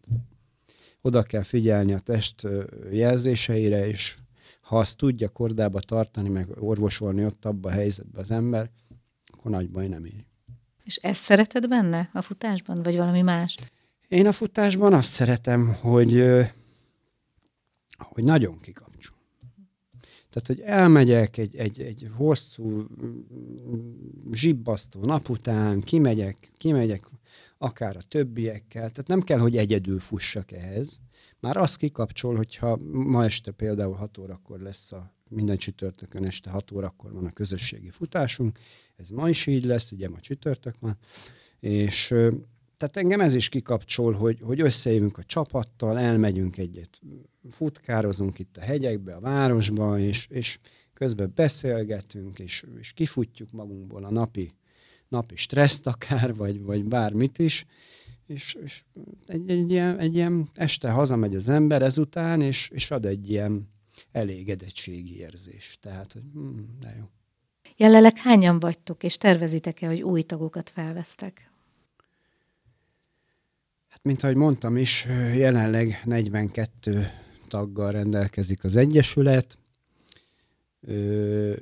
Oda 1.00 1.22
kell 1.22 1.42
figyelni 1.42 1.92
a 1.92 1.98
test 1.98 2.46
jelzéseire, 2.90 3.86
és 3.86 4.18
ha 4.60 4.78
azt 4.78 4.96
tudja 4.96 5.28
kordába 5.28 5.78
tartani, 5.80 6.28
meg 6.28 6.48
orvosolni 6.58 7.24
ott 7.24 7.44
abba 7.44 7.68
a 7.68 7.72
helyzetben 7.72 8.22
az 8.22 8.30
ember, 8.30 8.70
akkor 9.26 9.50
nagy 9.50 9.70
baj 9.70 9.88
nem 9.88 10.04
ér. 10.04 10.24
És 10.84 10.96
ezt 10.96 11.22
szereted 11.22 11.68
benne 11.68 12.10
a 12.12 12.22
futásban, 12.22 12.82
vagy 12.82 12.96
valami 12.96 13.22
mást? 13.22 13.72
Én 14.08 14.26
a 14.26 14.32
futásban 14.32 14.92
azt 14.92 15.10
szeretem, 15.10 15.74
hogy, 15.74 16.24
hogy 17.98 18.24
nagyon 18.24 18.60
kikapcsol. 18.60 19.16
Tehát, 20.30 20.46
hogy 20.46 20.60
elmegyek 20.60 21.36
egy, 21.36 21.56
egy, 21.56 21.80
egy 21.80 22.06
hosszú, 22.14 22.86
zsibbasztó 24.32 25.04
nap 25.04 25.28
után, 25.28 25.80
kimegyek, 25.80 26.50
kimegyek 26.56 27.06
akár 27.58 27.96
a 27.96 28.02
többiekkel, 28.08 28.90
tehát 28.90 29.06
nem 29.06 29.20
kell, 29.20 29.38
hogy 29.38 29.56
egyedül 29.56 29.98
fussak 29.98 30.52
ehhez. 30.52 31.00
Már 31.40 31.56
az 31.56 31.76
kikapcsol, 31.76 32.36
hogyha 32.36 32.78
ma 32.92 33.24
este 33.24 33.50
például 33.50 33.94
6 33.94 34.18
órakor 34.18 34.60
lesz 34.60 34.92
a 34.92 35.12
minden 35.28 35.56
csütörtökön 35.56 36.24
este 36.24 36.50
6 36.50 36.70
órakor 36.70 37.12
van 37.12 37.26
a 37.26 37.32
közösségi 37.32 37.90
futásunk, 37.90 38.58
ez 38.96 39.08
ma 39.10 39.28
is 39.28 39.46
így 39.46 39.64
lesz, 39.64 39.92
ugye 39.92 40.08
ma 40.08 40.20
csütörtök 40.20 40.74
van, 40.80 40.96
és 41.60 42.14
tehát 42.78 42.96
engem 42.96 43.20
ez 43.20 43.34
is 43.34 43.48
kikapcsol, 43.48 44.12
hogy, 44.12 44.38
hogy 44.42 44.60
összejövünk 44.60 45.18
a 45.18 45.24
csapattal, 45.24 45.98
elmegyünk 45.98 46.56
egyet, 46.56 47.00
futkározunk 47.50 48.38
itt 48.38 48.56
a 48.56 48.60
hegyekbe, 48.60 49.14
a 49.14 49.20
városba, 49.20 49.98
és, 49.98 50.26
és 50.30 50.58
közben 50.92 51.32
beszélgetünk, 51.34 52.38
és, 52.38 52.64
és 52.80 52.92
kifutjuk 52.92 53.50
magunkból 53.52 54.04
a 54.04 54.10
napi, 54.10 54.52
napi 55.08 55.36
stresszt 55.36 55.86
akár, 55.86 56.34
vagy, 56.34 56.62
vagy 56.62 56.84
bármit 56.84 57.38
is, 57.38 57.66
és, 58.26 58.54
és 58.64 58.84
egy, 59.26 59.50
egy, 59.50 59.70
ilyen, 59.70 59.98
egy 59.98 60.14
ilyen 60.14 60.48
este 60.54 60.90
hazamegy 60.90 61.34
az 61.36 61.48
ember 61.48 61.82
ezután, 61.82 62.40
és, 62.40 62.70
és 62.74 62.90
ad 62.90 63.04
egy 63.04 63.30
ilyen 63.30 63.68
elégedettségi 64.12 65.18
érzés. 65.18 65.78
Tehát, 65.80 66.12
hogy 66.12 66.22
hm, 66.32 66.58
de 66.80 66.94
jó. 66.98 67.04
Jelenleg 67.76 68.16
hányan 68.16 68.58
vagytok, 68.60 69.02
és 69.02 69.16
tervezitek-e, 69.16 69.86
hogy 69.86 70.02
új 70.02 70.22
tagokat 70.22 70.70
felvesztek? 70.70 71.47
Mint 74.02 74.22
ahogy 74.22 74.36
mondtam 74.36 74.76
is, 74.76 75.06
jelenleg 75.34 76.02
42 76.04 77.10
taggal 77.48 77.92
rendelkezik 77.92 78.64
az 78.64 78.76
Egyesület, 78.76 79.58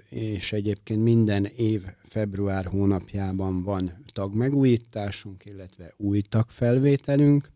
és 0.09 0.53
egyébként 0.53 1.03
minden 1.03 1.45
év 1.45 1.83
február 2.09 2.67
hónapjában 2.67 3.63
van 3.63 4.05
tagmegújításunk, 4.13 5.45
illetve 5.45 5.95
új 5.97 6.21
tagfelvételünk. 6.21 7.51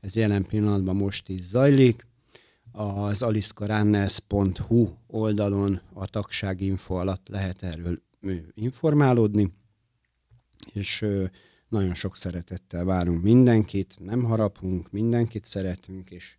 Ez 0.00 0.16
jelen 0.16 0.44
pillanatban 0.44 0.96
most 0.96 1.28
is 1.28 1.42
zajlik. 1.42 2.06
Az 2.72 3.22
aliszkarannes.hu 3.22 4.88
oldalon 5.06 5.80
a 5.92 6.06
tagságinfo 6.06 6.94
alatt 6.94 7.28
lehet 7.28 7.62
erről 7.62 8.02
informálódni, 8.54 9.52
és 10.72 11.06
nagyon 11.68 11.94
sok 11.94 12.16
szeretettel 12.16 12.84
várunk 12.84 13.22
mindenkit, 13.22 13.96
nem 13.98 14.22
harapunk, 14.22 14.90
mindenkit 14.90 15.44
szeretünk, 15.44 16.10
és 16.10 16.36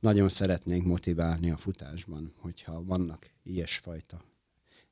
nagyon 0.00 0.28
szeretnénk 0.28 0.86
motiválni 0.86 1.50
a 1.50 1.56
futásban, 1.56 2.32
hogyha 2.40 2.84
vannak 2.84 3.30
ilyesfajta 3.42 4.24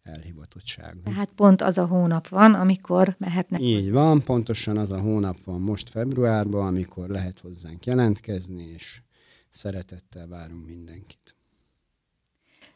elhivatottságok. 0.02 1.02
Tehát 1.02 1.30
pont 1.34 1.60
az 1.60 1.78
a 1.78 1.86
hónap 1.86 2.28
van, 2.28 2.54
amikor 2.54 3.14
mehetnek. 3.18 3.60
Így 3.60 3.74
hozzá. 3.74 3.90
van, 3.90 4.22
pontosan 4.22 4.76
az 4.76 4.92
a 4.92 5.00
hónap 5.00 5.44
van 5.44 5.60
most 5.60 5.90
februárban, 5.90 6.66
amikor 6.66 7.08
lehet 7.08 7.38
hozzánk 7.38 7.86
jelentkezni, 7.86 8.64
és 8.64 9.02
szeretettel 9.50 10.26
várunk 10.26 10.66
mindenkit. 10.66 11.34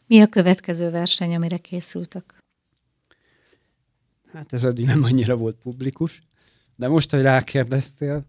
Mi 0.06 0.20
a 0.20 0.26
következő 0.26 0.90
verseny, 0.90 1.34
amire 1.34 1.58
készültek? 1.58 2.42
Hát 4.32 4.52
ez 4.52 4.64
eddig 4.64 4.86
nem 4.86 5.02
annyira 5.02 5.36
volt 5.36 5.56
publikus, 5.56 6.22
de 6.76 6.88
most, 6.88 7.10
hogy 7.10 7.22
rákérdeztél, 7.22 8.24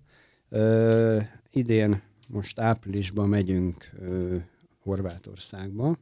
ö, 0.49 1.19
idén 1.51 2.01
most 2.27 2.59
áprilisban 2.59 3.29
megyünk 3.29 3.89
ö, 3.99 4.35
Horvátországba. 4.79 5.97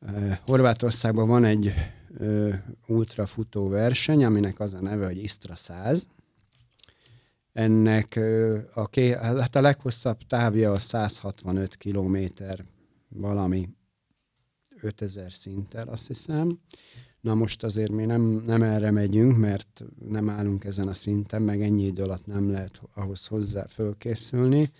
Ö, 0.00 0.32
Horvátországban 0.46 1.28
van 1.28 1.44
egy 1.44 1.72
ö, 2.18 2.54
ultrafutó 2.86 3.68
verseny, 3.68 4.24
aminek 4.24 4.60
az 4.60 4.74
a 4.74 4.80
neve, 4.80 5.06
hogy 5.06 5.22
Istra 5.22 5.56
100. 5.56 6.08
Ennek 7.52 8.16
ö, 8.16 8.58
a, 8.74 8.88
ké, 8.88 9.10
hát 9.12 9.56
a 9.56 9.60
leghosszabb 9.60 10.18
távja 10.26 10.72
a 10.72 10.78
165 10.78 11.76
kilométer 11.76 12.64
valami 13.08 13.68
5000 14.80 15.32
szinttel, 15.32 15.88
azt 15.88 16.06
hiszem. 16.06 16.58
Na 17.26 17.34
most 17.34 17.62
azért 17.62 17.90
mi 17.90 18.04
nem, 18.04 18.22
nem 18.22 18.62
erre 18.62 18.90
megyünk, 18.90 19.36
mert 19.36 19.84
nem 20.08 20.28
állunk 20.28 20.64
ezen 20.64 20.88
a 20.88 20.94
szinten, 20.94 21.42
meg 21.42 21.62
ennyi 21.62 21.86
idő 21.86 22.02
alatt 22.02 22.26
nem 22.26 22.50
lehet 22.50 22.80
ahhoz 22.94 23.26
hozzá 23.26 23.66
fölkészülni. 23.66 24.72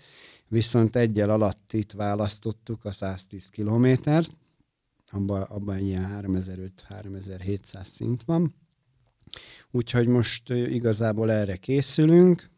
Viszont 0.47 0.95
egyel 0.95 1.29
alatt 1.29 1.73
itt 1.73 1.91
választottuk 1.91 2.85
a 2.85 2.91
110 2.91 3.49
kilométert, 3.49 4.31
abban 5.11 5.41
abba 5.41 5.77
ilyen 5.77 6.21
3500-3700 6.23 7.85
szint 7.85 8.23
van. 8.23 8.55
Úgyhogy 9.71 10.07
most 10.07 10.49
igazából 10.49 11.31
erre 11.31 11.55
készülünk, 11.55 12.49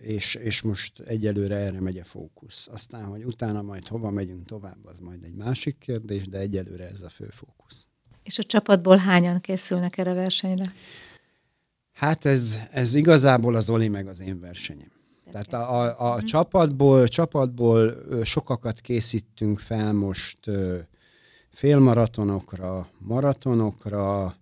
és, 0.00 0.34
és 0.34 0.62
most 0.62 1.00
egyelőre 1.00 1.56
erre 1.56 1.80
megy 1.80 1.98
a 1.98 2.04
fókusz. 2.04 2.68
Aztán, 2.68 3.04
hogy 3.04 3.24
utána 3.24 3.62
majd 3.62 3.88
hova 3.88 4.10
megyünk 4.10 4.46
tovább, 4.46 4.86
az 4.86 4.98
majd 4.98 5.24
egy 5.24 5.34
másik 5.34 5.78
kérdés, 5.78 6.28
de 6.28 6.38
egyelőre 6.38 6.88
ez 6.88 7.00
a 7.00 7.08
fő 7.08 7.28
fókusz. 7.28 7.89
És 8.22 8.38
a 8.38 8.42
csapatból 8.42 8.96
hányan 8.96 9.40
készülnek 9.40 9.98
erre 9.98 10.12
versenyre? 10.12 10.72
Hát 11.92 12.24
ez, 12.24 12.58
ez 12.70 12.94
igazából 12.94 13.54
az 13.54 13.70
Oli 13.70 13.88
meg 13.88 14.06
az 14.06 14.20
én 14.20 14.40
versenyem. 14.40 14.90
Tehát 15.30 15.52
a, 15.52 15.80
a, 15.80 16.12
a 16.12 16.20
mm. 16.20 16.24
csapatból, 16.24 17.08
csapatból 17.08 17.94
sokakat 18.24 18.80
készítünk 18.80 19.58
fel 19.58 19.92
most 19.92 20.38
félmaratonokra, 21.50 22.88
maratonokra, 22.98 24.34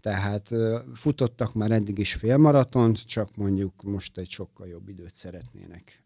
tehát 0.00 0.50
futottak 0.94 1.54
már 1.54 1.70
eddig 1.70 1.98
is 1.98 2.14
félmaratont, 2.14 3.06
csak 3.06 3.36
mondjuk 3.36 3.82
most 3.82 4.18
egy 4.18 4.30
sokkal 4.30 4.66
jobb 4.66 4.88
időt 4.88 5.14
szeretnének 5.14 6.04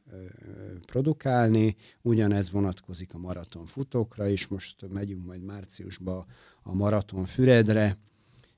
produkálni. 0.86 1.76
Ugyanez 2.02 2.50
vonatkozik 2.50 3.14
a 3.14 3.18
maratonfutókra 3.18 4.28
is, 4.28 4.46
most 4.46 4.88
megyünk 4.92 5.26
majd 5.26 5.42
márciusba 5.42 6.26
a 6.62 6.74
Maraton 6.74 7.24
Füredre, 7.24 7.98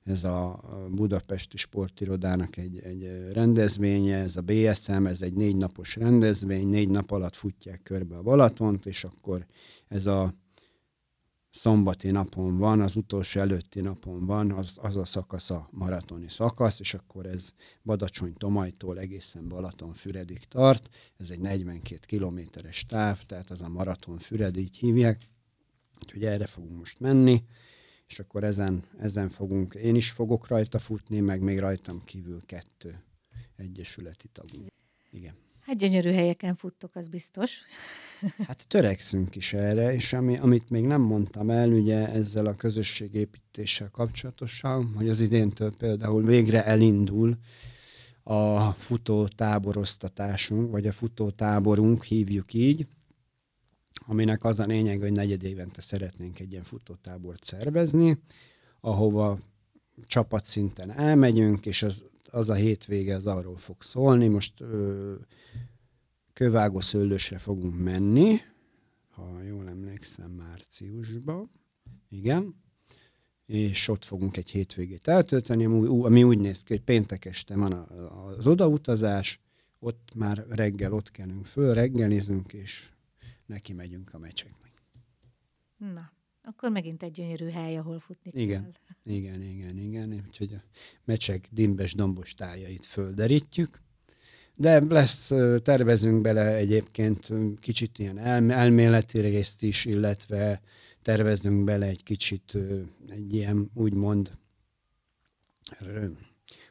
ez 0.04 0.24
a 0.24 0.60
Budapesti 0.90 1.56
Sportirodának 1.56 2.56
egy, 2.56 2.78
egy 2.78 3.30
rendezvénye, 3.32 4.16
ez 4.16 4.36
a 4.36 4.40
BSM, 4.40 5.06
ez 5.06 5.22
egy 5.22 5.34
négy 5.34 5.56
napos 5.56 5.96
rendezvény, 5.96 6.68
négy 6.68 6.88
nap 6.88 7.10
alatt 7.10 7.36
futják 7.36 7.82
körbe 7.82 8.16
a 8.16 8.22
Balatont, 8.22 8.86
és 8.86 9.04
akkor 9.04 9.46
ez 9.88 10.06
a 10.06 10.34
szombati 11.50 12.10
napon 12.10 12.58
van, 12.58 12.80
az 12.80 12.96
utolsó 12.96 13.40
előtti 13.40 13.80
napon 13.80 14.26
van, 14.26 14.50
az, 14.50 14.78
az 14.82 14.96
a 14.96 15.04
szakasz 15.04 15.50
a 15.50 15.68
maratoni 15.70 16.28
szakasz, 16.28 16.80
és 16.80 16.94
akkor 16.94 17.26
ez 17.26 17.52
Badacsony 17.84 18.34
Tomajtól 18.34 18.98
egészen 18.98 19.48
Balaton 19.48 19.92
Füredig 19.92 20.38
tart. 20.38 20.88
Ez 21.16 21.30
egy 21.30 21.40
42 21.40 21.98
kilométeres 22.06 22.86
táv, 22.86 23.24
tehát 23.26 23.50
az 23.50 23.62
a 23.62 23.68
Maraton 23.68 24.18
Füred, 24.18 24.56
így 24.56 24.76
hívják. 24.76 25.28
Úgyhogy 26.02 26.24
erre 26.24 26.46
fogunk 26.46 26.78
most 26.78 27.00
menni 27.00 27.44
és 28.12 28.18
akkor 28.18 28.44
ezen, 28.44 28.82
ezen 28.98 29.30
fogunk, 29.30 29.74
én 29.74 29.94
is 29.94 30.10
fogok 30.10 30.46
rajta 30.48 30.78
futni, 30.78 31.20
meg 31.20 31.40
még 31.40 31.58
rajtam 31.58 32.04
kívül 32.04 32.40
kettő 32.46 33.02
egyesületi 33.56 34.28
tagunk. 34.32 34.66
Igen. 35.10 35.34
Hát 35.60 35.76
gyönyörű 35.76 36.12
helyeken 36.12 36.54
futtok, 36.54 36.96
az 36.96 37.08
biztos. 37.08 37.60
Hát 38.46 38.68
törekszünk 38.68 39.36
is 39.36 39.52
erre, 39.52 39.94
és 39.94 40.12
ami, 40.12 40.36
amit 40.38 40.70
még 40.70 40.84
nem 40.84 41.00
mondtam 41.00 41.50
el, 41.50 41.70
ugye 41.72 42.08
ezzel 42.08 42.46
a 42.46 42.54
közösségépítéssel 42.54 43.88
kapcsolatosan, 43.90 44.92
hogy 44.94 45.08
az 45.08 45.20
idéntől 45.20 45.76
például 45.76 46.24
végre 46.24 46.64
elindul 46.64 47.38
a 48.22 48.70
futó 48.70 49.28
táboroztatásunk, 49.28 50.70
vagy 50.70 50.86
a 50.86 50.92
futó 50.92 51.30
táborunk, 51.30 52.04
hívjuk 52.04 52.54
így, 52.54 52.86
aminek 54.06 54.44
az 54.44 54.58
a 54.58 54.66
lényeg, 54.66 55.00
hogy 55.00 55.12
negyed 55.12 55.42
évente 55.42 55.80
szeretnénk 55.80 56.40
egy 56.40 56.50
ilyen 56.50 56.62
futótábort 56.62 57.44
szervezni, 57.44 58.18
ahova 58.80 59.38
csapatszinten 60.04 60.90
elmegyünk, 60.90 61.66
és 61.66 61.82
az, 61.82 62.04
az 62.30 62.48
a 62.48 62.54
hétvége 62.54 63.14
az 63.14 63.26
arról 63.26 63.56
fog 63.56 63.82
szólni. 63.82 64.28
Most 64.28 64.60
ö, 64.60 65.14
Kövágó 66.32 66.80
szőlősre 66.80 67.38
fogunk 67.38 67.78
menni, 67.78 68.40
ha 69.10 69.42
jól 69.42 69.68
emlékszem, 69.68 70.30
márciusban. 70.30 71.50
Igen. 72.08 72.54
És 73.46 73.88
ott 73.88 74.04
fogunk 74.04 74.36
egy 74.36 74.50
hétvégét 74.50 75.08
eltölteni, 75.08 75.64
ami 75.86 76.22
úgy 76.22 76.38
néz 76.38 76.62
ki, 76.62 76.72
hogy 76.72 76.82
péntek 76.82 77.24
este 77.24 77.56
van 77.56 77.72
az 77.72 78.46
odautazás, 78.46 79.40
ott 79.78 80.12
már 80.14 80.46
reggel 80.48 80.92
ott 80.92 81.10
kelünk 81.10 81.46
föl, 81.46 81.74
reggelizünk, 81.74 82.52
és 82.52 82.91
neki 83.52 83.72
megyünk 83.72 84.14
a 84.14 84.18
meccseknek. 84.18 84.72
Na, 85.76 86.12
akkor 86.42 86.70
megint 86.70 87.02
egy 87.02 87.12
gyönyörű 87.12 87.48
hely, 87.48 87.76
ahol 87.76 88.00
futni 88.00 88.30
igen, 88.34 88.62
kell. 88.62 89.14
Igen, 89.14 89.42
igen, 89.42 89.78
igen. 89.78 90.24
Úgyhogy 90.26 90.54
a 90.54 90.62
mecsek 91.04 91.48
dimbes 91.50 91.94
dombos 91.94 92.34
tájait 92.34 92.86
földerítjük. 92.86 93.80
De 94.54 94.80
lesz, 94.88 95.26
tervezünk 95.62 96.20
bele 96.20 96.54
egyébként 96.54 97.28
kicsit 97.60 97.98
ilyen 97.98 98.18
elméleti 98.50 99.20
részt 99.20 99.62
is, 99.62 99.84
illetve 99.84 100.62
tervezünk 101.02 101.64
bele 101.64 101.86
egy 101.86 102.02
kicsit 102.02 102.58
egy 103.08 103.34
ilyen 103.34 103.70
úgymond 103.74 104.38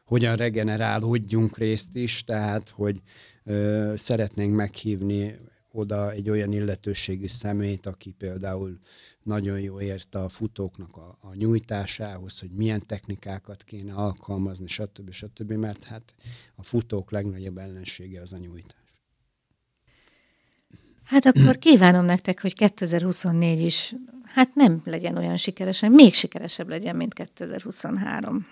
hogyan 0.04 0.36
regenerálódjunk 0.36 1.58
részt 1.58 1.96
is, 1.96 2.24
tehát 2.24 2.68
hogy 2.68 3.02
ö, 3.44 3.92
szeretnénk 3.96 4.54
meghívni 4.54 5.38
oda 5.72 6.12
egy 6.12 6.30
olyan 6.30 6.52
illetőségű 6.52 7.26
szemét, 7.26 7.86
aki 7.86 8.10
például 8.18 8.78
nagyon 9.22 9.60
jó 9.60 9.80
érte 9.80 10.18
a 10.18 10.28
futóknak 10.28 10.96
a, 10.96 11.18
a 11.20 11.34
nyújtásához, 11.34 12.38
hogy 12.38 12.50
milyen 12.50 12.86
technikákat 12.86 13.62
kéne 13.62 13.94
alkalmazni, 13.94 14.66
stb. 14.66 15.12
stb., 15.12 15.52
mert 15.52 15.84
hát 15.84 16.14
a 16.54 16.62
futók 16.62 17.10
legnagyobb 17.10 17.58
ellensége 17.58 18.20
az 18.20 18.32
a 18.32 18.36
nyújtás. 18.36 18.80
Hát 21.04 21.26
akkor 21.26 21.58
kívánom 21.58 22.04
nektek, 22.04 22.40
hogy 22.40 22.54
2024 22.54 23.60
is, 23.60 23.94
hát 24.24 24.54
nem 24.54 24.82
legyen 24.84 25.16
olyan 25.16 25.36
sikeres, 25.36 25.80
még 25.80 26.14
sikeresebb 26.14 26.68
legyen, 26.68 26.96
mint 26.96 27.14
2023. 27.14 28.46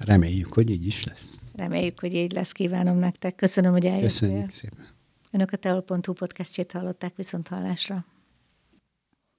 Reméljük, 0.00 0.52
hogy 0.52 0.70
így 0.70 0.86
is 0.86 1.04
lesz. 1.04 1.42
Reméljük, 1.54 2.00
hogy 2.00 2.14
így 2.14 2.32
lesz. 2.32 2.52
Kívánom 2.52 2.98
nektek. 2.98 3.34
Köszönöm, 3.34 3.72
hogy 3.72 3.84
eljöttél. 3.84 4.08
Köszönjük 4.08 4.54
szépen. 4.54 4.95
Önök 5.30 5.52
a 5.52 5.56
teol.hu 5.56 6.12
podcastjét 6.12 6.72
hallották 6.72 7.16
viszont 7.16 7.48
hallásra. 7.48 8.04